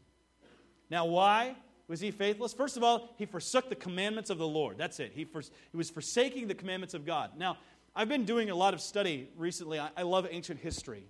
[0.88, 1.56] Now, why
[1.88, 2.52] was he faithless?
[2.52, 4.78] First of all, he forsook the commandments of the Lord.
[4.78, 5.11] That's it.
[5.16, 5.26] He,
[5.72, 7.32] he was forsaking the commandments of God.
[7.37, 7.59] Now,
[7.94, 9.80] I've been doing a lot of study recently.
[9.80, 11.09] I, I love ancient history.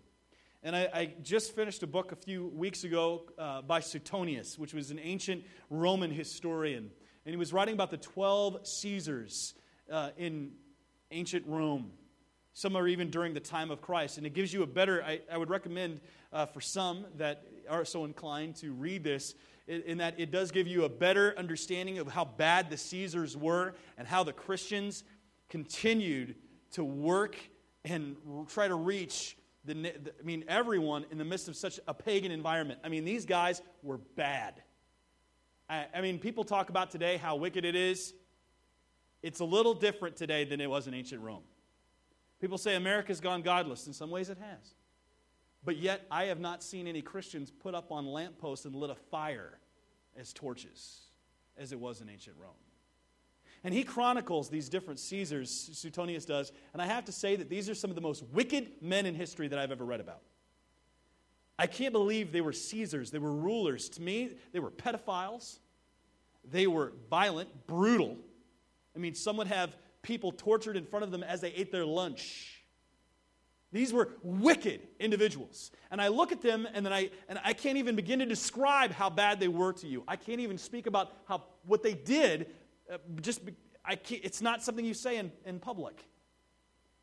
[0.67, 4.75] And I, I, just finished a book a few weeks ago uh, by Suetonius, which
[4.75, 6.91] was an ancient Roman historian.
[7.25, 9.55] And he was writing about the 12 Caesars
[9.93, 10.51] uh, in
[11.13, 11.93] ancient Rome.
[12.53, 14.19] Some are even during the time of Christ.
[14.19, 16.01] And it gives you a better, I, I would recommend
[16.33, 19.37] uh, for some that are so inclined to read this,
[19.69, 23.77] in that it does give you a better understanding of how bad the Caesars were
[23.99, 25.05] and how the Christians
[25.49, 26.35] continued
[26.73, 27.37] to work
[27.85, 28.17] and
[28.49, 32.33] try to reach the, the, I mean, everyone in the midst of such a pagan
[32.33, 32.81] environment.
[32.85, 34.63] I mean, these guys were bad.
[35.69, 38.15] I, I mean, people talk about today how wicked it is.
[39.23, 41.43] It's a little different today than it was in ancient Rome.
[42.41, 43.87] People say America's gone godless.
[43.87, 44.75] In some ways, it has.
[45.65, 48.95] But yet, I have not seen any Christians put up on lampposts and lit a
[48.95, 49.59] fire
[50.17, 51.01] as torches
[51.59, 52.53] as it was in ancient Rome.
[53.67, 57.69] And he chronicles these different Caesars, Suetonius does, and I have to say that these
[57.69, 60.21] are some of the most wicked men in history that I've ever read about.
[61.59, 63.11] I can't believe they were Caesars.
[63.11, 63.89] They were rulers.
[63.89, 65.59] To me, they were pedophiles.
[66.49, 68.17] They were violent, brutal.
[68.95, 71.85] I mean, some would have people tortured in front of them as they ate their
[71.85, 72.63] lunch.
[73.73, 75.73] These were wicked individuals.
[75.91, 78.93] And I look at them and then I and I can't even begin to describe
[78.93, 80.05] how bad they were to you.
[80.07, 82.47] I can't even speak about how what they did
[82.93, 83.41] uh, just
[83.85, 86.05] I can't, it's not something you say in, in public.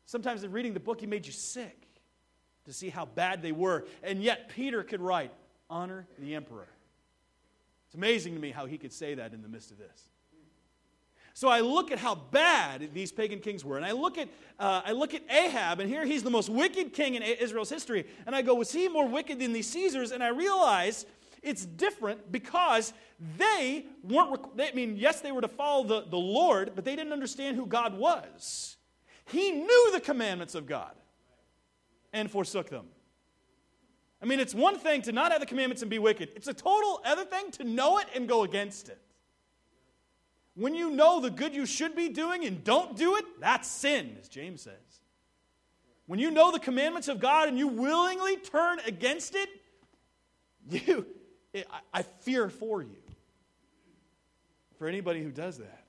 [0.06, 1.86] Sometimes in reading the book, he made you sick
[2.66, 3.86] to see how bad they were.
[4.02, 5.32] And yet, Peter could write,
[5.70, 6.68] Honor the emperor.
[7.86, 10.10] It's amazing to me how he could say that in the midst of this.
[11.36, 14.82] So I look at how bad these pagan kings were, and I look at uh,
[14.84, 18.36] I look at Ahab, and here he's the most wicked king in Israel's history, and
[18.36, 20.12] I go, was he more wicked than these Caesars?
[20.12, 21.06] And I realize
[21.44, 22.92] it's different because
[23.38, 26.96] they weren't, they, I mean, yes, they were to follow the, the Lord, but they
[26.96, 28.76] didn't understand who God was.
[29.26, 30.92] He knew the commandments of God
[32.12, 32.86] and forsook them.
[34.22, 36.54] I mean, it's one thing to not have the commandments and be wicked, it's a
[36.54, 39.00] total other thing to know it and go against it.
[40.56, 44.16] When you know the good you should be doing and don't do it, that's sin,
[44.20, 44.74] as James says.
[46.06, 49.48] When you know the commandments of God and you willingly turn against it,
[50.70, 51.06] you,
[51.92, 52.96] I fear for you.
[54.78, 55.84] For anybody who does that.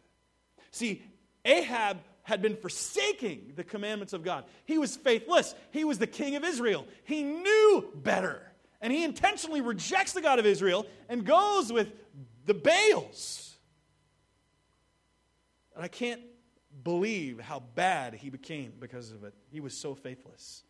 [0.72, 1.02] See,
[1.44, 4.46] Ahab had been forsaking the commandments of God.
[4.66, 5.54] He was faithless.
[5.72, 6.86] He was the king of Israel.
[7.04, 8.42] He knew better.
[8.82, 11.92] And he intentionally rejects the God of Israel and goes with
[12.46, 13.56] the Baals.
[15.76, 16.22] And I can't
[16.84, 19.34] believe how bad he became because of it.
[19.52, 20.64] He was so faithless.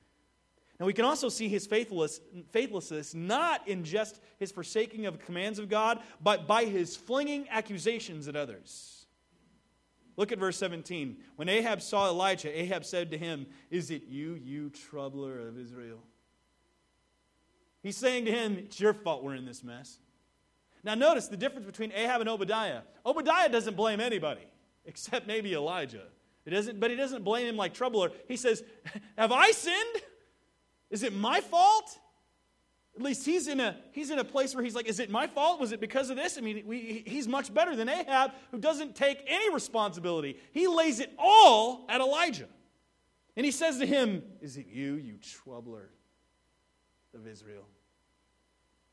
[0.80, 2.20] Now, we can also see his faithless,
[2.52, 8.28] faithlessness not in just his forsaking of commands of God, but by his flinging accusations
[8.28, 9.06] at others.
[10.18, 11.18] Look at verse 17.
[11.38, 16.00] When Ahab saw Elijah, Ahab said to him, Is it you, you troubler of Israel?
[17.82, 20.00] He's saying to him, It's your fault we're in this mess.
[20.84, 22.82] Now, notice the difference between Ahab and Obadiah.
[23.06, 24.46] Obadiah doesn't blame anybody,
[24.86, 26.04] except maybe Elijah.
[26.46, 28.12] It doesn't, but he doesn't blame him like troubler.
[28.28, 28.64] He says,
[29.18, 30.02] Have I sinned?
[30.96, 32.00] Is it my fault?
[32.96, 35.28] At least he's in a he's in a place where he's like, is it my
[35.28, 35.60] fault?
[35.60, 36.38] Was it because of this?
[36.38, 40.40] I mean, we, he's much better than Ahab, who doesn't take any responsibility.
[40.54, 42.48] He lays it all at Elijah,
[43.36, 45.90] and he says to him, "Is it you, you troubler
[47.14, 47.68] of Israel?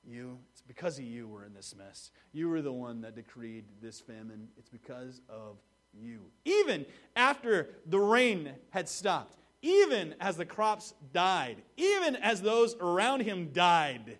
[0.04, 0.40] You?
[0.50, 2.10] It's because of you we're in this mess.
[2.32, 4.48] You were the one that decreed this famine.
[4.58, 5.58] It's because of
[5.94, 6.22] you.
[6.44, 6.84] Even
[7.14, 13.50] after the rain had stopped." Even as the crops died, even as those around him
[13.52, 14.18] died,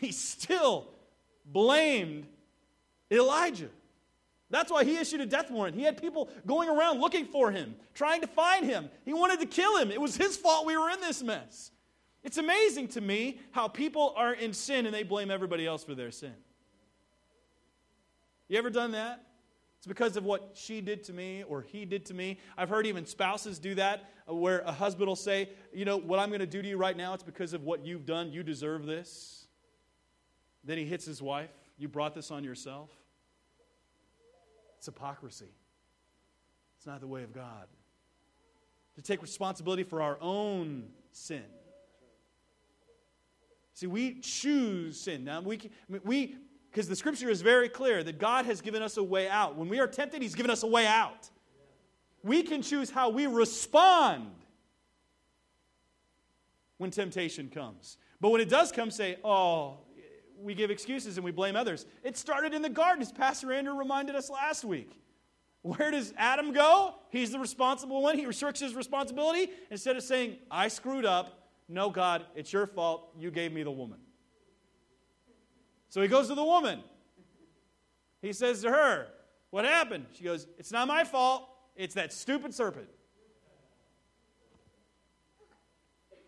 [0.00, 0.88] he still
[1.44, 2.26] blamed
[3.10, 3.68] Elijah.
[4.50, 5.76] That's why he issued a death warrant.
[5.76, 8.88] He had people going around looking for him, trying to find him.
[9.04, 9.90] He wanted to kill him.
[9.90, 11.70] It was his fault we were in this mess.
[12.22, 15.94] It's amazing to me how people are in sin and they blame everybody else for
[15.94, 16.34] their sin.
[18.48, 19.22] You ever done that?
[19.84, 22.38] It's because of what she did to me or he did to me.
[22.56, 26.18] I've heard even spouses do that, uh, where a husband will say, You know, what
[26.18, 28.32] I'm going to do to you right now, it's because of what you've done.
[28.32, 29.46] You deserve this.
[30.64, 31.50] Then he hits his wife.
[31.76, 32.88] You brought this on yourself.
[34.78, 35.52] It's hypocrisy.
[36.78, 37.66] It's not the way of God.
[38.96, 41.44] To take responsibility for our own sin.
[43.74, 45.24] See, we choose sin.
[45.24, 45.60] Now, we,
[46.04, 46.36] we
[46.74, 49.54] because the scripture is very clear that God has given us a way out.
[49.54, 51.30] When we are tempted, He's given us a way out.
[52.24, 54.32] We can choose how we respond
[56.78, 57.96] when temptation comes.
[58.20, 59.76] But when it does come, say, oh,
[60.42, 61.86] we give excuses and we blame others.
[62.02, 65.00] It started in the garden, as Pastor Andrew reminded us last week.
[65.62, 66.96] Where does Adam go?
[67.08, 68.18] He's the responsible one.
[68.18, 69.52] He restricts his responsibility.
[69.70, 73.12] Instead of saying, I screwed up, No, God, it's your fault.
[73.16, 73.98] You gave me the woman.
[75.94, 76.82] So he goes to the woman.
[78.20, 79.06] He says to her,
[79.50, 80.06] What happened?
[80.14, 81.48] She goes, It's not my fault.
[81.76, 82.88] It's that stupid serpent.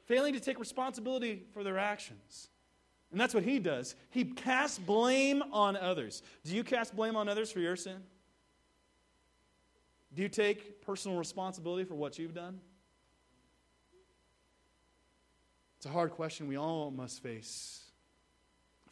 [0.04, 2.46] Failing to take responsibility for their actions.
[3.10, 3.96] And that's what he does.
[4.10, 6.22] He casts blame on others.
[6.44, 8.04] Do you cast blame on others for your sin?
[10.14, 12.60] Do you take personal responsibility for what you've done?
[15.78, 17.85] It's a hard question we all must face.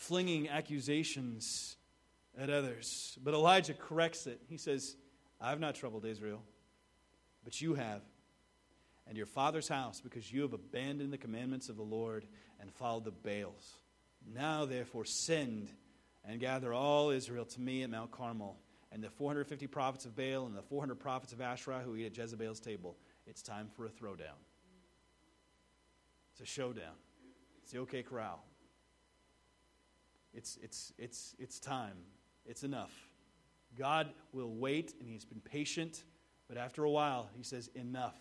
[0.06, 1.76] Flinging accusations
[2.38, 3.18] at others.
[3.24, 4.38] But Elijah corrects it.
[4.48, 4.96] He says,
[5.40, 6.42] I've not troubled Israel,
[7.42, 8.02] but you have,
[9.08, 12.26] and your father's house, because you have abandoned the commandments of the Lord
[12.60, 13.78] and followed the Baals.
[14.30, 15.70] Now, therefore, send
[16.22, 18.58] and gather all Israel to me at Mount Carmel,
[18.92, 22.16] and the 450 prophets of Baal and the 400 prophets of Asherah who eat at
[22.16, 22.94] Jezebel's table.
[23.26, 24.36] It's time for a throwdown.
[26.32, 26.94] It's a showdown.
[27.62, 28.44] It's the OK Corral.
[30.34, 31.96] It's, it's, it's, it's time.
[32.46, 32.92] It's enough.
[33.78, 36.04] God will wait, and He's been patient,
[36.48, 38.18] but after a while, He says, Enough.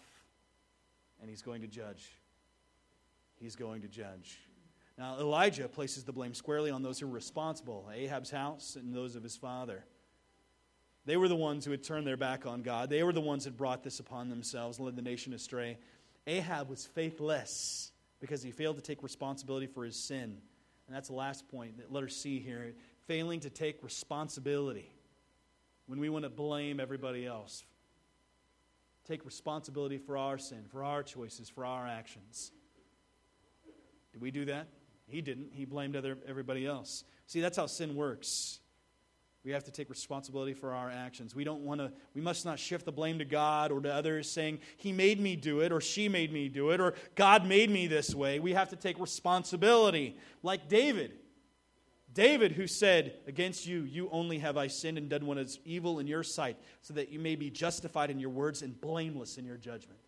[1.22, 2.12] And He's going to judge.
[3.36, 4.40] He's going to judge.
[4.98, 9.16] Now, Elijah places the blame squarely on those who were responsible Ahab's house and those
[9.16, 9.84] of his father.
[11.06, 12.90] They were the ones who had turned their back on God.
[12.90, 15.78] They were the ones that brought this upon themselves, and led the nation astray.
[16.28, 17.92] Ahab was faithless
[18.22, 20.38] because he failed to take responsibility for his sin.
[20.88, 22.74] And that's the last point that let us see here
[23.08, 24.94] failing to take responsibility
[25.88, 27.64] when we want to blame everybody else.
[29.06, 32.52] Take responsibility for our sin, for our choices, for our actions.
[34.14, 34.68] Did we do that?
[35.08, 35.50] He didn't.
[35.54, 37.04] He blamed other, everybody else.
[37.28, 38.60] See, that's how sin works.
[39.44, 41.36] We have to take responsibility for our actions.
[41.36, 44.30] We don't want to, we must not shift the blame to God or to others
[44.30, 47.70] saying, He made me do it, or she made me do it, or God made
[47.70, 48.40] me this way.
[48.40, 50.18] We have to take responsibility.
[50.44, 51.14] Like David.
[52.14, 56.00] David, who said, Against you, you only have I sinned and done what is evil
[56.00, 59.44] in your sight, so that you may be justified in your words and blameless in
[59.44, 60.00] your judgment.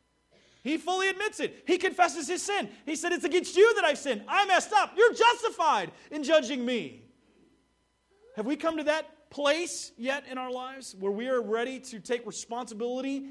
[0.63, 1.63] He fully admits it.
[1.67, 2.69] He confesses his sin.
[2.85, 4.23] He said, It's against you that I've sinned.
[4.29, 4.93] I messed up.
[4.95, 7.01] You're justified in judging me.
[8.37, 11.99] Have we come to that place yet in our lives where we are ready to
[11.99, 13.25] take responsibility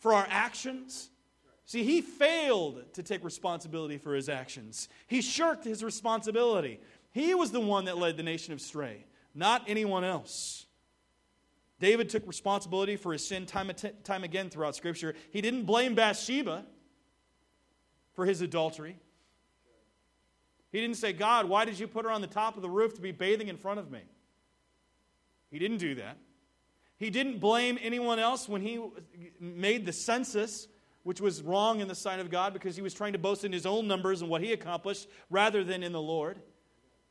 [0.00, 1.10] for our actions?
[1.66, 4.88] See, he failed to take responsibility for his actions.
[5.06, 6.80] He shirked his responsibility.
[7.10, 10.66] He was the one that led the nation astray, not anyone else.
[11.80, 13.70] David took responsibility for his sin time,
[14.02, 15.14] time again throughout Scripture.
[15.30, 16.64] He didn't blame Bathsheba
[18.14, 18.96] for his adultery.
[20.72, 22.94] He didn't say, God, why did you put her on the top of the roof
[22.94, 24.00] to be bathing in front of me?
[25.50, 26.18] He didn't do that.
[26.98, 28.80] He didn't blame anyone else when he
[29.40, 30.66] made the census,
[31.04, 33.52] which was wrong in the sight of God because he was trying to boast in
[33.52, 36.40] his own numbers and what he accomplished rather than in the Lord.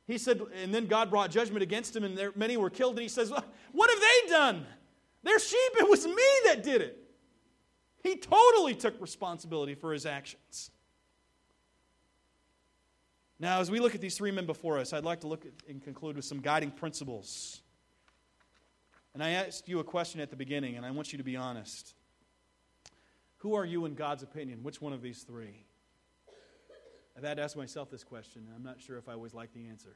[0.06, 2.94] He said, and then God brought judgment against him, and there, many were killed.
[2.94, 3.30] And he says,
[3.72, 4.66] What have they done?
[5.24, 5.72] They're sheep.
[5.80, 6.98] It was me that did it.
[8.04, 10.72] He totally took responsibility for his actions.
[13.40, 15.52] Now, as we look at these three men before us, I'd like to look at
[15.70, 17.62] and conclude with some guiding principles.
[19.18, 21.36] And I asked you a question at the beginning, and I want you to be
[21.36, 21.96] honest.
[23.38, 24.62] Who are you in God's opinion?
[24.62, 25.66] Which one of these three?
[27.18, 29.52] I've had to ask myself this question, and I'm not sure if I always like
[29.56, 29.96] the answer.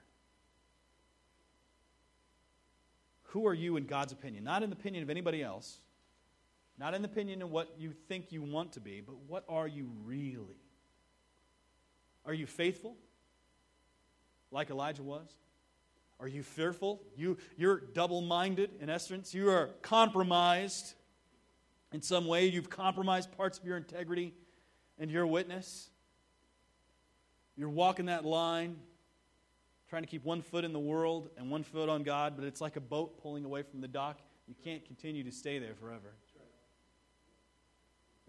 [3.26, 4.44] Who are you in God's opinion?
[4.44, 5.82] Not in the opinion of anybody else,
[6.80, 9.68] not in the opinion of what you think you want to be, but what are
[9.68, 10.64] you really?
[12.26, 12.96] Are you faithful,
[14.50, 15.30] like Elijah was?
[16.22, 17.02] Are you fearful?
[17.18, 19.34] You, you're double minded, in essence.
[19.34, 20.94] You are compromised
[21.92, 22.46] in some way.
[22.46, 24.36] You've compromised parts of your integrity
[25.00, 25.90] and your witness.
[27.58, 28.78] You're walking that line,
[29.90, 32.62] trying to keep one foot in the world and one foot on God, but it's
[32.62, 34.20] like a boat pulling away from the dock.
[34.48, 36.14] You can't continue to stay there forever.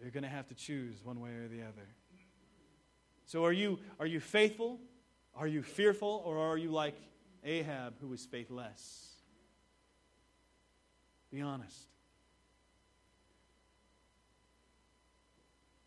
[0.00, 1.86] You're going to have to choose one way or the other.
[3.26, 4.80] So are you, are you faithful?
[5.34, 6.22] Are you fearful?
[6.24, 6.96] Or are you like
[7.44, 9.14] Ahab, who was faithless?
[11.30, 11.88] Be honest.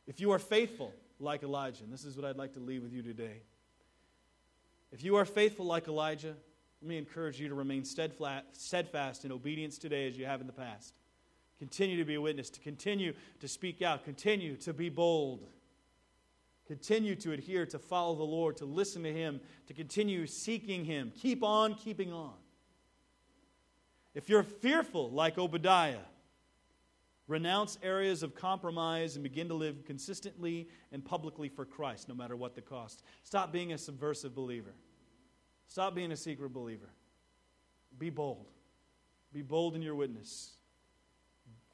[0.08, 1.84] If you are faithful, like Elijah.
[1.84, 3.42] And this is what I'd like to leave with you today.
[4.92, 6.36] If you are faithful like Elijah,
[6.82, 10.54] let me encourage you to remain steadfast in obedience today as you have in the
[10.54, 10.94] past.
[11.58, 15.48] Continue to be a witness, to continue to speak out, continue to be bold,
[16.68, 21.12] continue to adhere, to follow the Lord, to listen to Him, to continue seeking Him.
[21.16, 22.34] Keep on keeping on.
[24.14, 26.00] If you're fearful like Obadiah,
[27.28, 32.36] Renounce areas of compromise and begin to live consistently and publicly for Christ, no matter
[32.36, 33.02] what the cost.
[33.24, 34.76] Stop being a subversive believer.
[35.68, 36.90] Stop being a secret believer.
[37.98, 38.52] Be bold.
[39.34, 40.52] Be bold in your witness.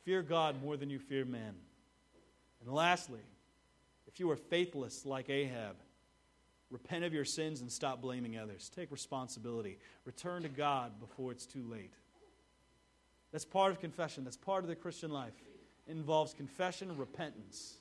[0.06, 1.56] Fear God more than you fear man.
[2.62, 3.20] And lastly,
[4.12, 5.78] if you are faithless like Ahab,
[6.70, 8.70] repent of your sins and stop blaming others.
[8.74, 9.78] Take responsibility.
[10.06, 11.94] Return to God before it's too late.
[13.32, 14.24] That's part of confession.
[14.24, 15.34] That's part of the Christian life.
[15.88, 17.76] It involves confession repentance.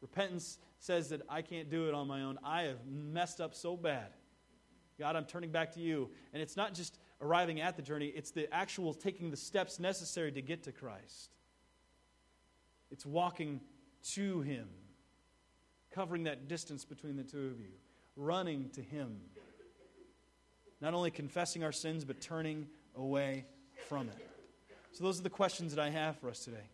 [0.00, 2.38] Repentance says that I can't do it on my own.
[2.44, 4.08] I have messed up so bad.
[4.98, 6.10] God, I'm turning back to you.
[6.32, 10.30] And it's not just arriving at the journey, it's the actual taking the steps necessary
[10.32, 11.30] to get to Christ.
[12.90, 13.60] It's walking
[14.14, 14.68] to Him,
[15.90, 17.72] covering that distance between the two of you,
[18.16, 19.20] running to Him.
[20.80, 23.46] Not only confessing our sins, but turning away
[23.88, 24.28] from it.
[24.92, 26.68] So, those are the questions that I have for us today.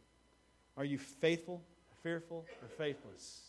[0.76, 1.62] Are you faithful,
[2.02, 3.40] fearful, or faithless?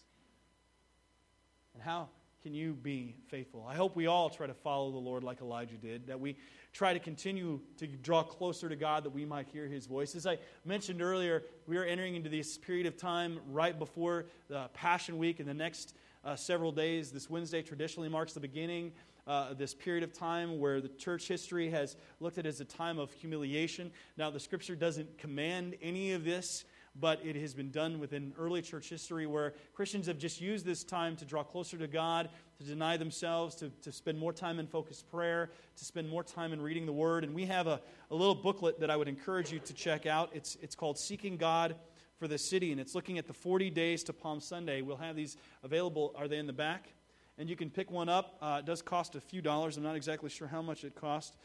[1.74, 2.09] And how
[2.45, 3.65] can you be faithful?
[3.67, 6.37] I hope we all try to follow the Lord like Elijah did, that we
[6.73, 10.13] try to continue to draw closer to God that we might hear his voice.
[10.13, 14.69] As I mentioned earlier, we are entering into this period of time right before the
[14.75, 17.11] Passion Week in the next uh, several days.
[17.11, 18.91] This Wednesday traditionally marks the beginning
[19.25, 22.99] uh, this period of time where the church history has looked at as a time
[22.99, 23.91] of humiliation.
[24.17, 26.63] Now, the scripture doesn't command any of this,
[26.99, 30.83] but it has been done within early church history where Christians have just used this
[30.83, 32.29] time to draw closer to God,
[32.59, 36.53] to deny themselves, to, to spend more time in focused prayer, to spend more time
[36.53, 37.23] in reading the Word.
[37.23, 37.81] And we have a,
[38.11, 40.29] a little booklet that I would encourage you to check out.
[40.33, 41.75] It's, it's called Seeking God
[42.17, 44.81] for the City, and it's looking at the 40 days to Palm Sunday.
[44.81, 46.13] We'll have these available.
[46.17, 46.89] Are they in the back?
[47.37, 48.37] and you can pick one up.
[48.41, 49.77] Uh, it does cost a few dollars.
[49.77, 51.35] I'm not exactly sure how much it cost.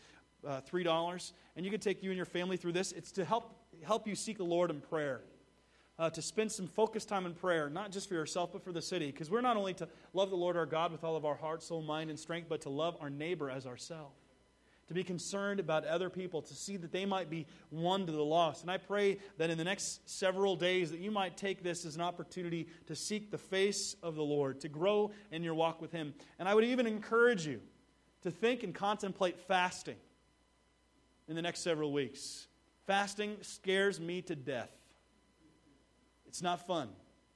[0.47, 2.93] Uh, Three dollars, and you can take you and your family through this.
[2.93, 5.21] It's to help help you seek the Lord in prayer,
[6.01, 8.83] uh, to spend some focused time in prayer, not just for yourself but for the
[8.83, 11.37] city, because we're not only to love the Lord our God with all of our
[11.37, 14.17] heart, soul, mind, and strength, but to love our neighbor as ourselves
[14.91, 18.25] to be concerned about other people, to see that they might be one to the
[18.25, 18.63] lost.
[18.63, 21.95] And I pray that in the next several days that you might take this as
[21.95, 25.93] an opportunity to seek the face of the Lord, to grow in your walk with
[25.93, 26.13] Him.
[26.41, 27.61] And I would even encourage you
[28.23, 29.95] to think and contemplate fasting
[31.29, 32.49] in the next several weeks.
[32.85, 34.80] Fasting scares me to death.
[36.31, 36.89] It's not fun.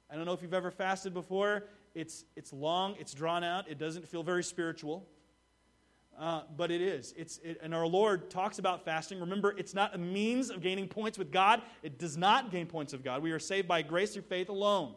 [0.09, 1.65] I don't know if you've ever fasted before.
[1.97, 5.05] It's, it's long, it's drawn out, it doesn't feel very spiritual.
[6.17, 7.13] Uh, but it is.
[7.17, 9.19] It's, it, and our Lord talks about fasting.
[9.19, 11.61] Remember, it's not a means of gaining points with God.
[11.83, 13.21] It does not gain points of God.
[13.21, 14.95] We are saved by grace through faith alone.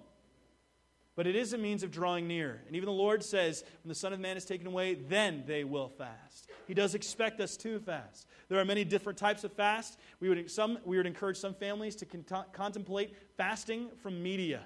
[1.16, 2.62] But it is a means of drawing near.
[2.68, 5.64] And even the Lord says, when the Son of Man is taken away, then they
[5.64, 6.52] will fast.
[6.68, 8.28] He does expect us to fast.
[8.50, 9.98] There are many different types of fast.
[10.20, 14.64] We would, some, we would encourage some families to con- contemplate fasting from media.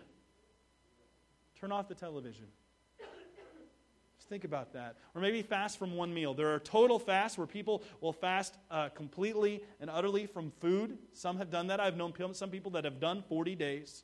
[1.59, 2.47] Turn off the television
[4.17, 4.95] Just think about that.
[5.13, 6.33] Or maybe fast from one meal.
[6.33, 10.97] There are total fasts where people will fast uh, completely and utterly from food.
[11.13, 11.79] Some have done that.
[11.79, 14.03] I've known some people that have done 40 days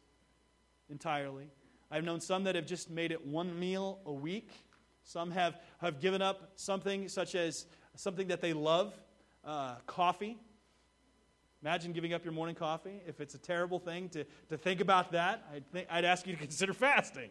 [0.89, 1.49] entirely.
[1.89, 4.51] I've known some that have just made it one meal a week.
[5.03, 7.65] Some have, have given up something such as
[7.95, 8.93] something that they love
[9.45, 10.37] uh, coffee.
[11.61, 13.01] Imagine giving up your morning coffee.
[13.07, 16.39] If it's a terrible thing to, to think about that, I'd, I'd ask you to
[16.41, 17.29] consider fasting.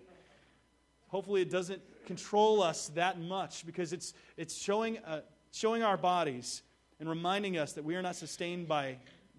[1.09, 5.21] Hopefully, it doesn't control us that much because it's, it's showing, uh,
[5.53, 6.63] showing our bodies
[6.99, 8.97] and reminding us that we are not sustained by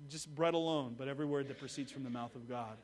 [0.10, 2.78] just bread alone, but every word that proceeds from the mouth of God.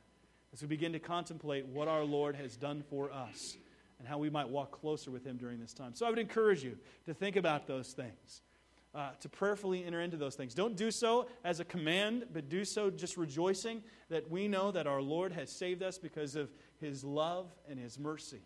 [0.51, 3.57] As we begin to contemplate what our Lord has done for us
[3.99, 5.95] and how we might walk closer with Him during this time.
[5.95, 8.41] So I would encourage you to think about those things,
[8.95, 10.53] uh, to prayerfully enter into those things.
[10.53, 14.87] Don't do so as a command, but do so just rejoicing that we know that
[14.87, 18.41] our Lord has saved us because of His love and His mercy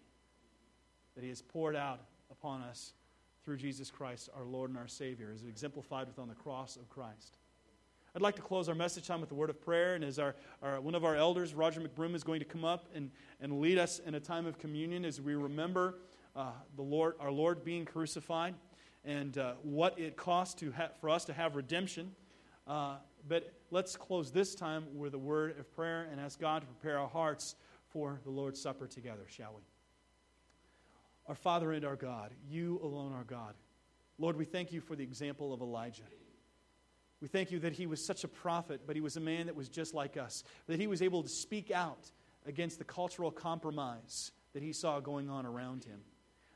[1.15, 1.99] that He has poured out
[2.31, 2.93] upon us
[3.43, 7.37] through Jesus Christ, our Lord and our Savior, as exemplified within the cross of Christ.
[8.15, 10.35] I'd like to close our message time with a word of prayer, and as our,
[10.61, 13.77] our, one of our elders, Roger McBroom, is going to come up and, and lead
[13.77, 15.95] us in a time of communion as we remember
[16.35, 18.53] uh, the Lord, our Lord being crucified
[19.07, 22.11] and uh, what it costs to ha- for us to have redemption.
[22.67, 22.97] Uh,
[23.27, 26.99] but let's close this time with a word of prayer and ask God to prepare
[26.99, 27.55] our hearts
[27.89, 29.61] for the Lord's Supper together, shall we?
[31.27, 33.53] Our Father and our God, you alone are God.
[34.19, 36.03] Lord, we thank you for the example of Elijah.
[37.21, 39.55] We thank you that he was such a prophet, but he was a man that
[39.55, 42.11] was just like us, that he was able to speak out
[42.45, 45.99] against the cultural compromise that he saw going on around him,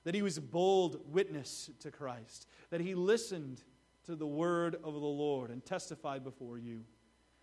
[0.03, 3.63] that he was a bold witness to Christ, that he listened
[4.05, 6.83] to the word of the Lord and testified before you.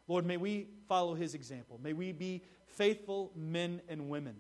[0.09, 1.79] Lord, may we follow his example.
[1.83, 4.37] May we be faithful men and women.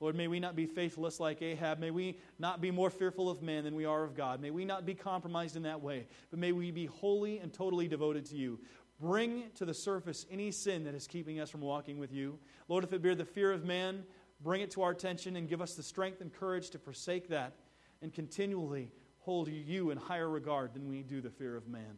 [0.00, 1.78] Lord, may we not be faithless like Ahab.
[1.78, 4.40] May we not be more fearful of man than we are of God.
[4.40, 7.86] May we not be compromised in that way, but may we be wholly and totally
[7.86, 8.58] devoted to you.
[9.00, 12.38] Bring to the surface any sin that is keeping us from walking with you.
[12.66, 14.02] Lord, if it be the fear of man,
[14.42, 17.54] bring it to our attention and give us the strength and courage to forsake that
[18.00, 18.90] and continually
[19.20, 21.96] hold you in higher regard than we do the fear of man.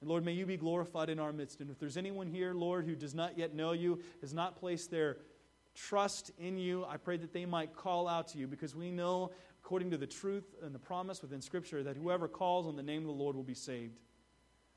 [0.00, 1.60] And Lord, may you be glorified in our midst.
[1.60, 4.90] And if there's anyone here, Lord, who does not yet know you, has not placed
[4.90, 5.16] their
[5.74, 9.30] trust in you, I pray that they might call out to you because we know,
[9.64, 13.02] according to the truth and the promise within Scripture, that whoever calls on the name
[13.02, 13.98] of the Lord will be saved.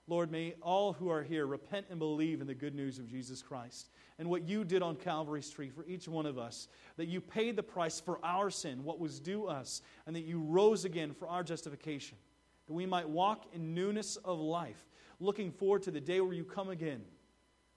[0.09, 3.43] Lord, may all who are here repent and believe in the good news of Jesus
[3.43, 6.67] Christ and what you did on Calvary's tree for each one of us.
[6.97, 10.39] That you paid the price for our sin, what was due us, and that you
[10.39, 12.17] rose again for our justification.
[12.65, 14.83] That we might walk in newness of life,
[15.19, 17.03] looking forward to the day where you come again,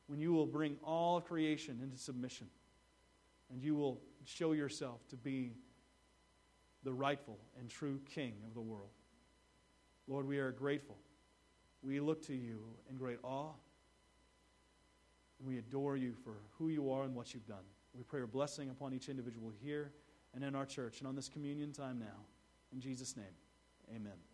[0.06, 2.48] when you will bring all creation into submission
[3.52, 5.52] and you will show yourself to be
[6.82, 8.88] the rightful and true King of the world.
[10.08, 10.96] Lord, we are grateful.
[11.82, 13.50] We look to you in great awe.
[15.38, 17.64] And we adore you for who you are and what you've done.
[17.94, 19.92] We pray your blessing upon each individual here
[20.34, 22.24] and in our church and on this communion time now.
[22.72, 23.34] In Jesus' name,
[23.94, 24.31] amen.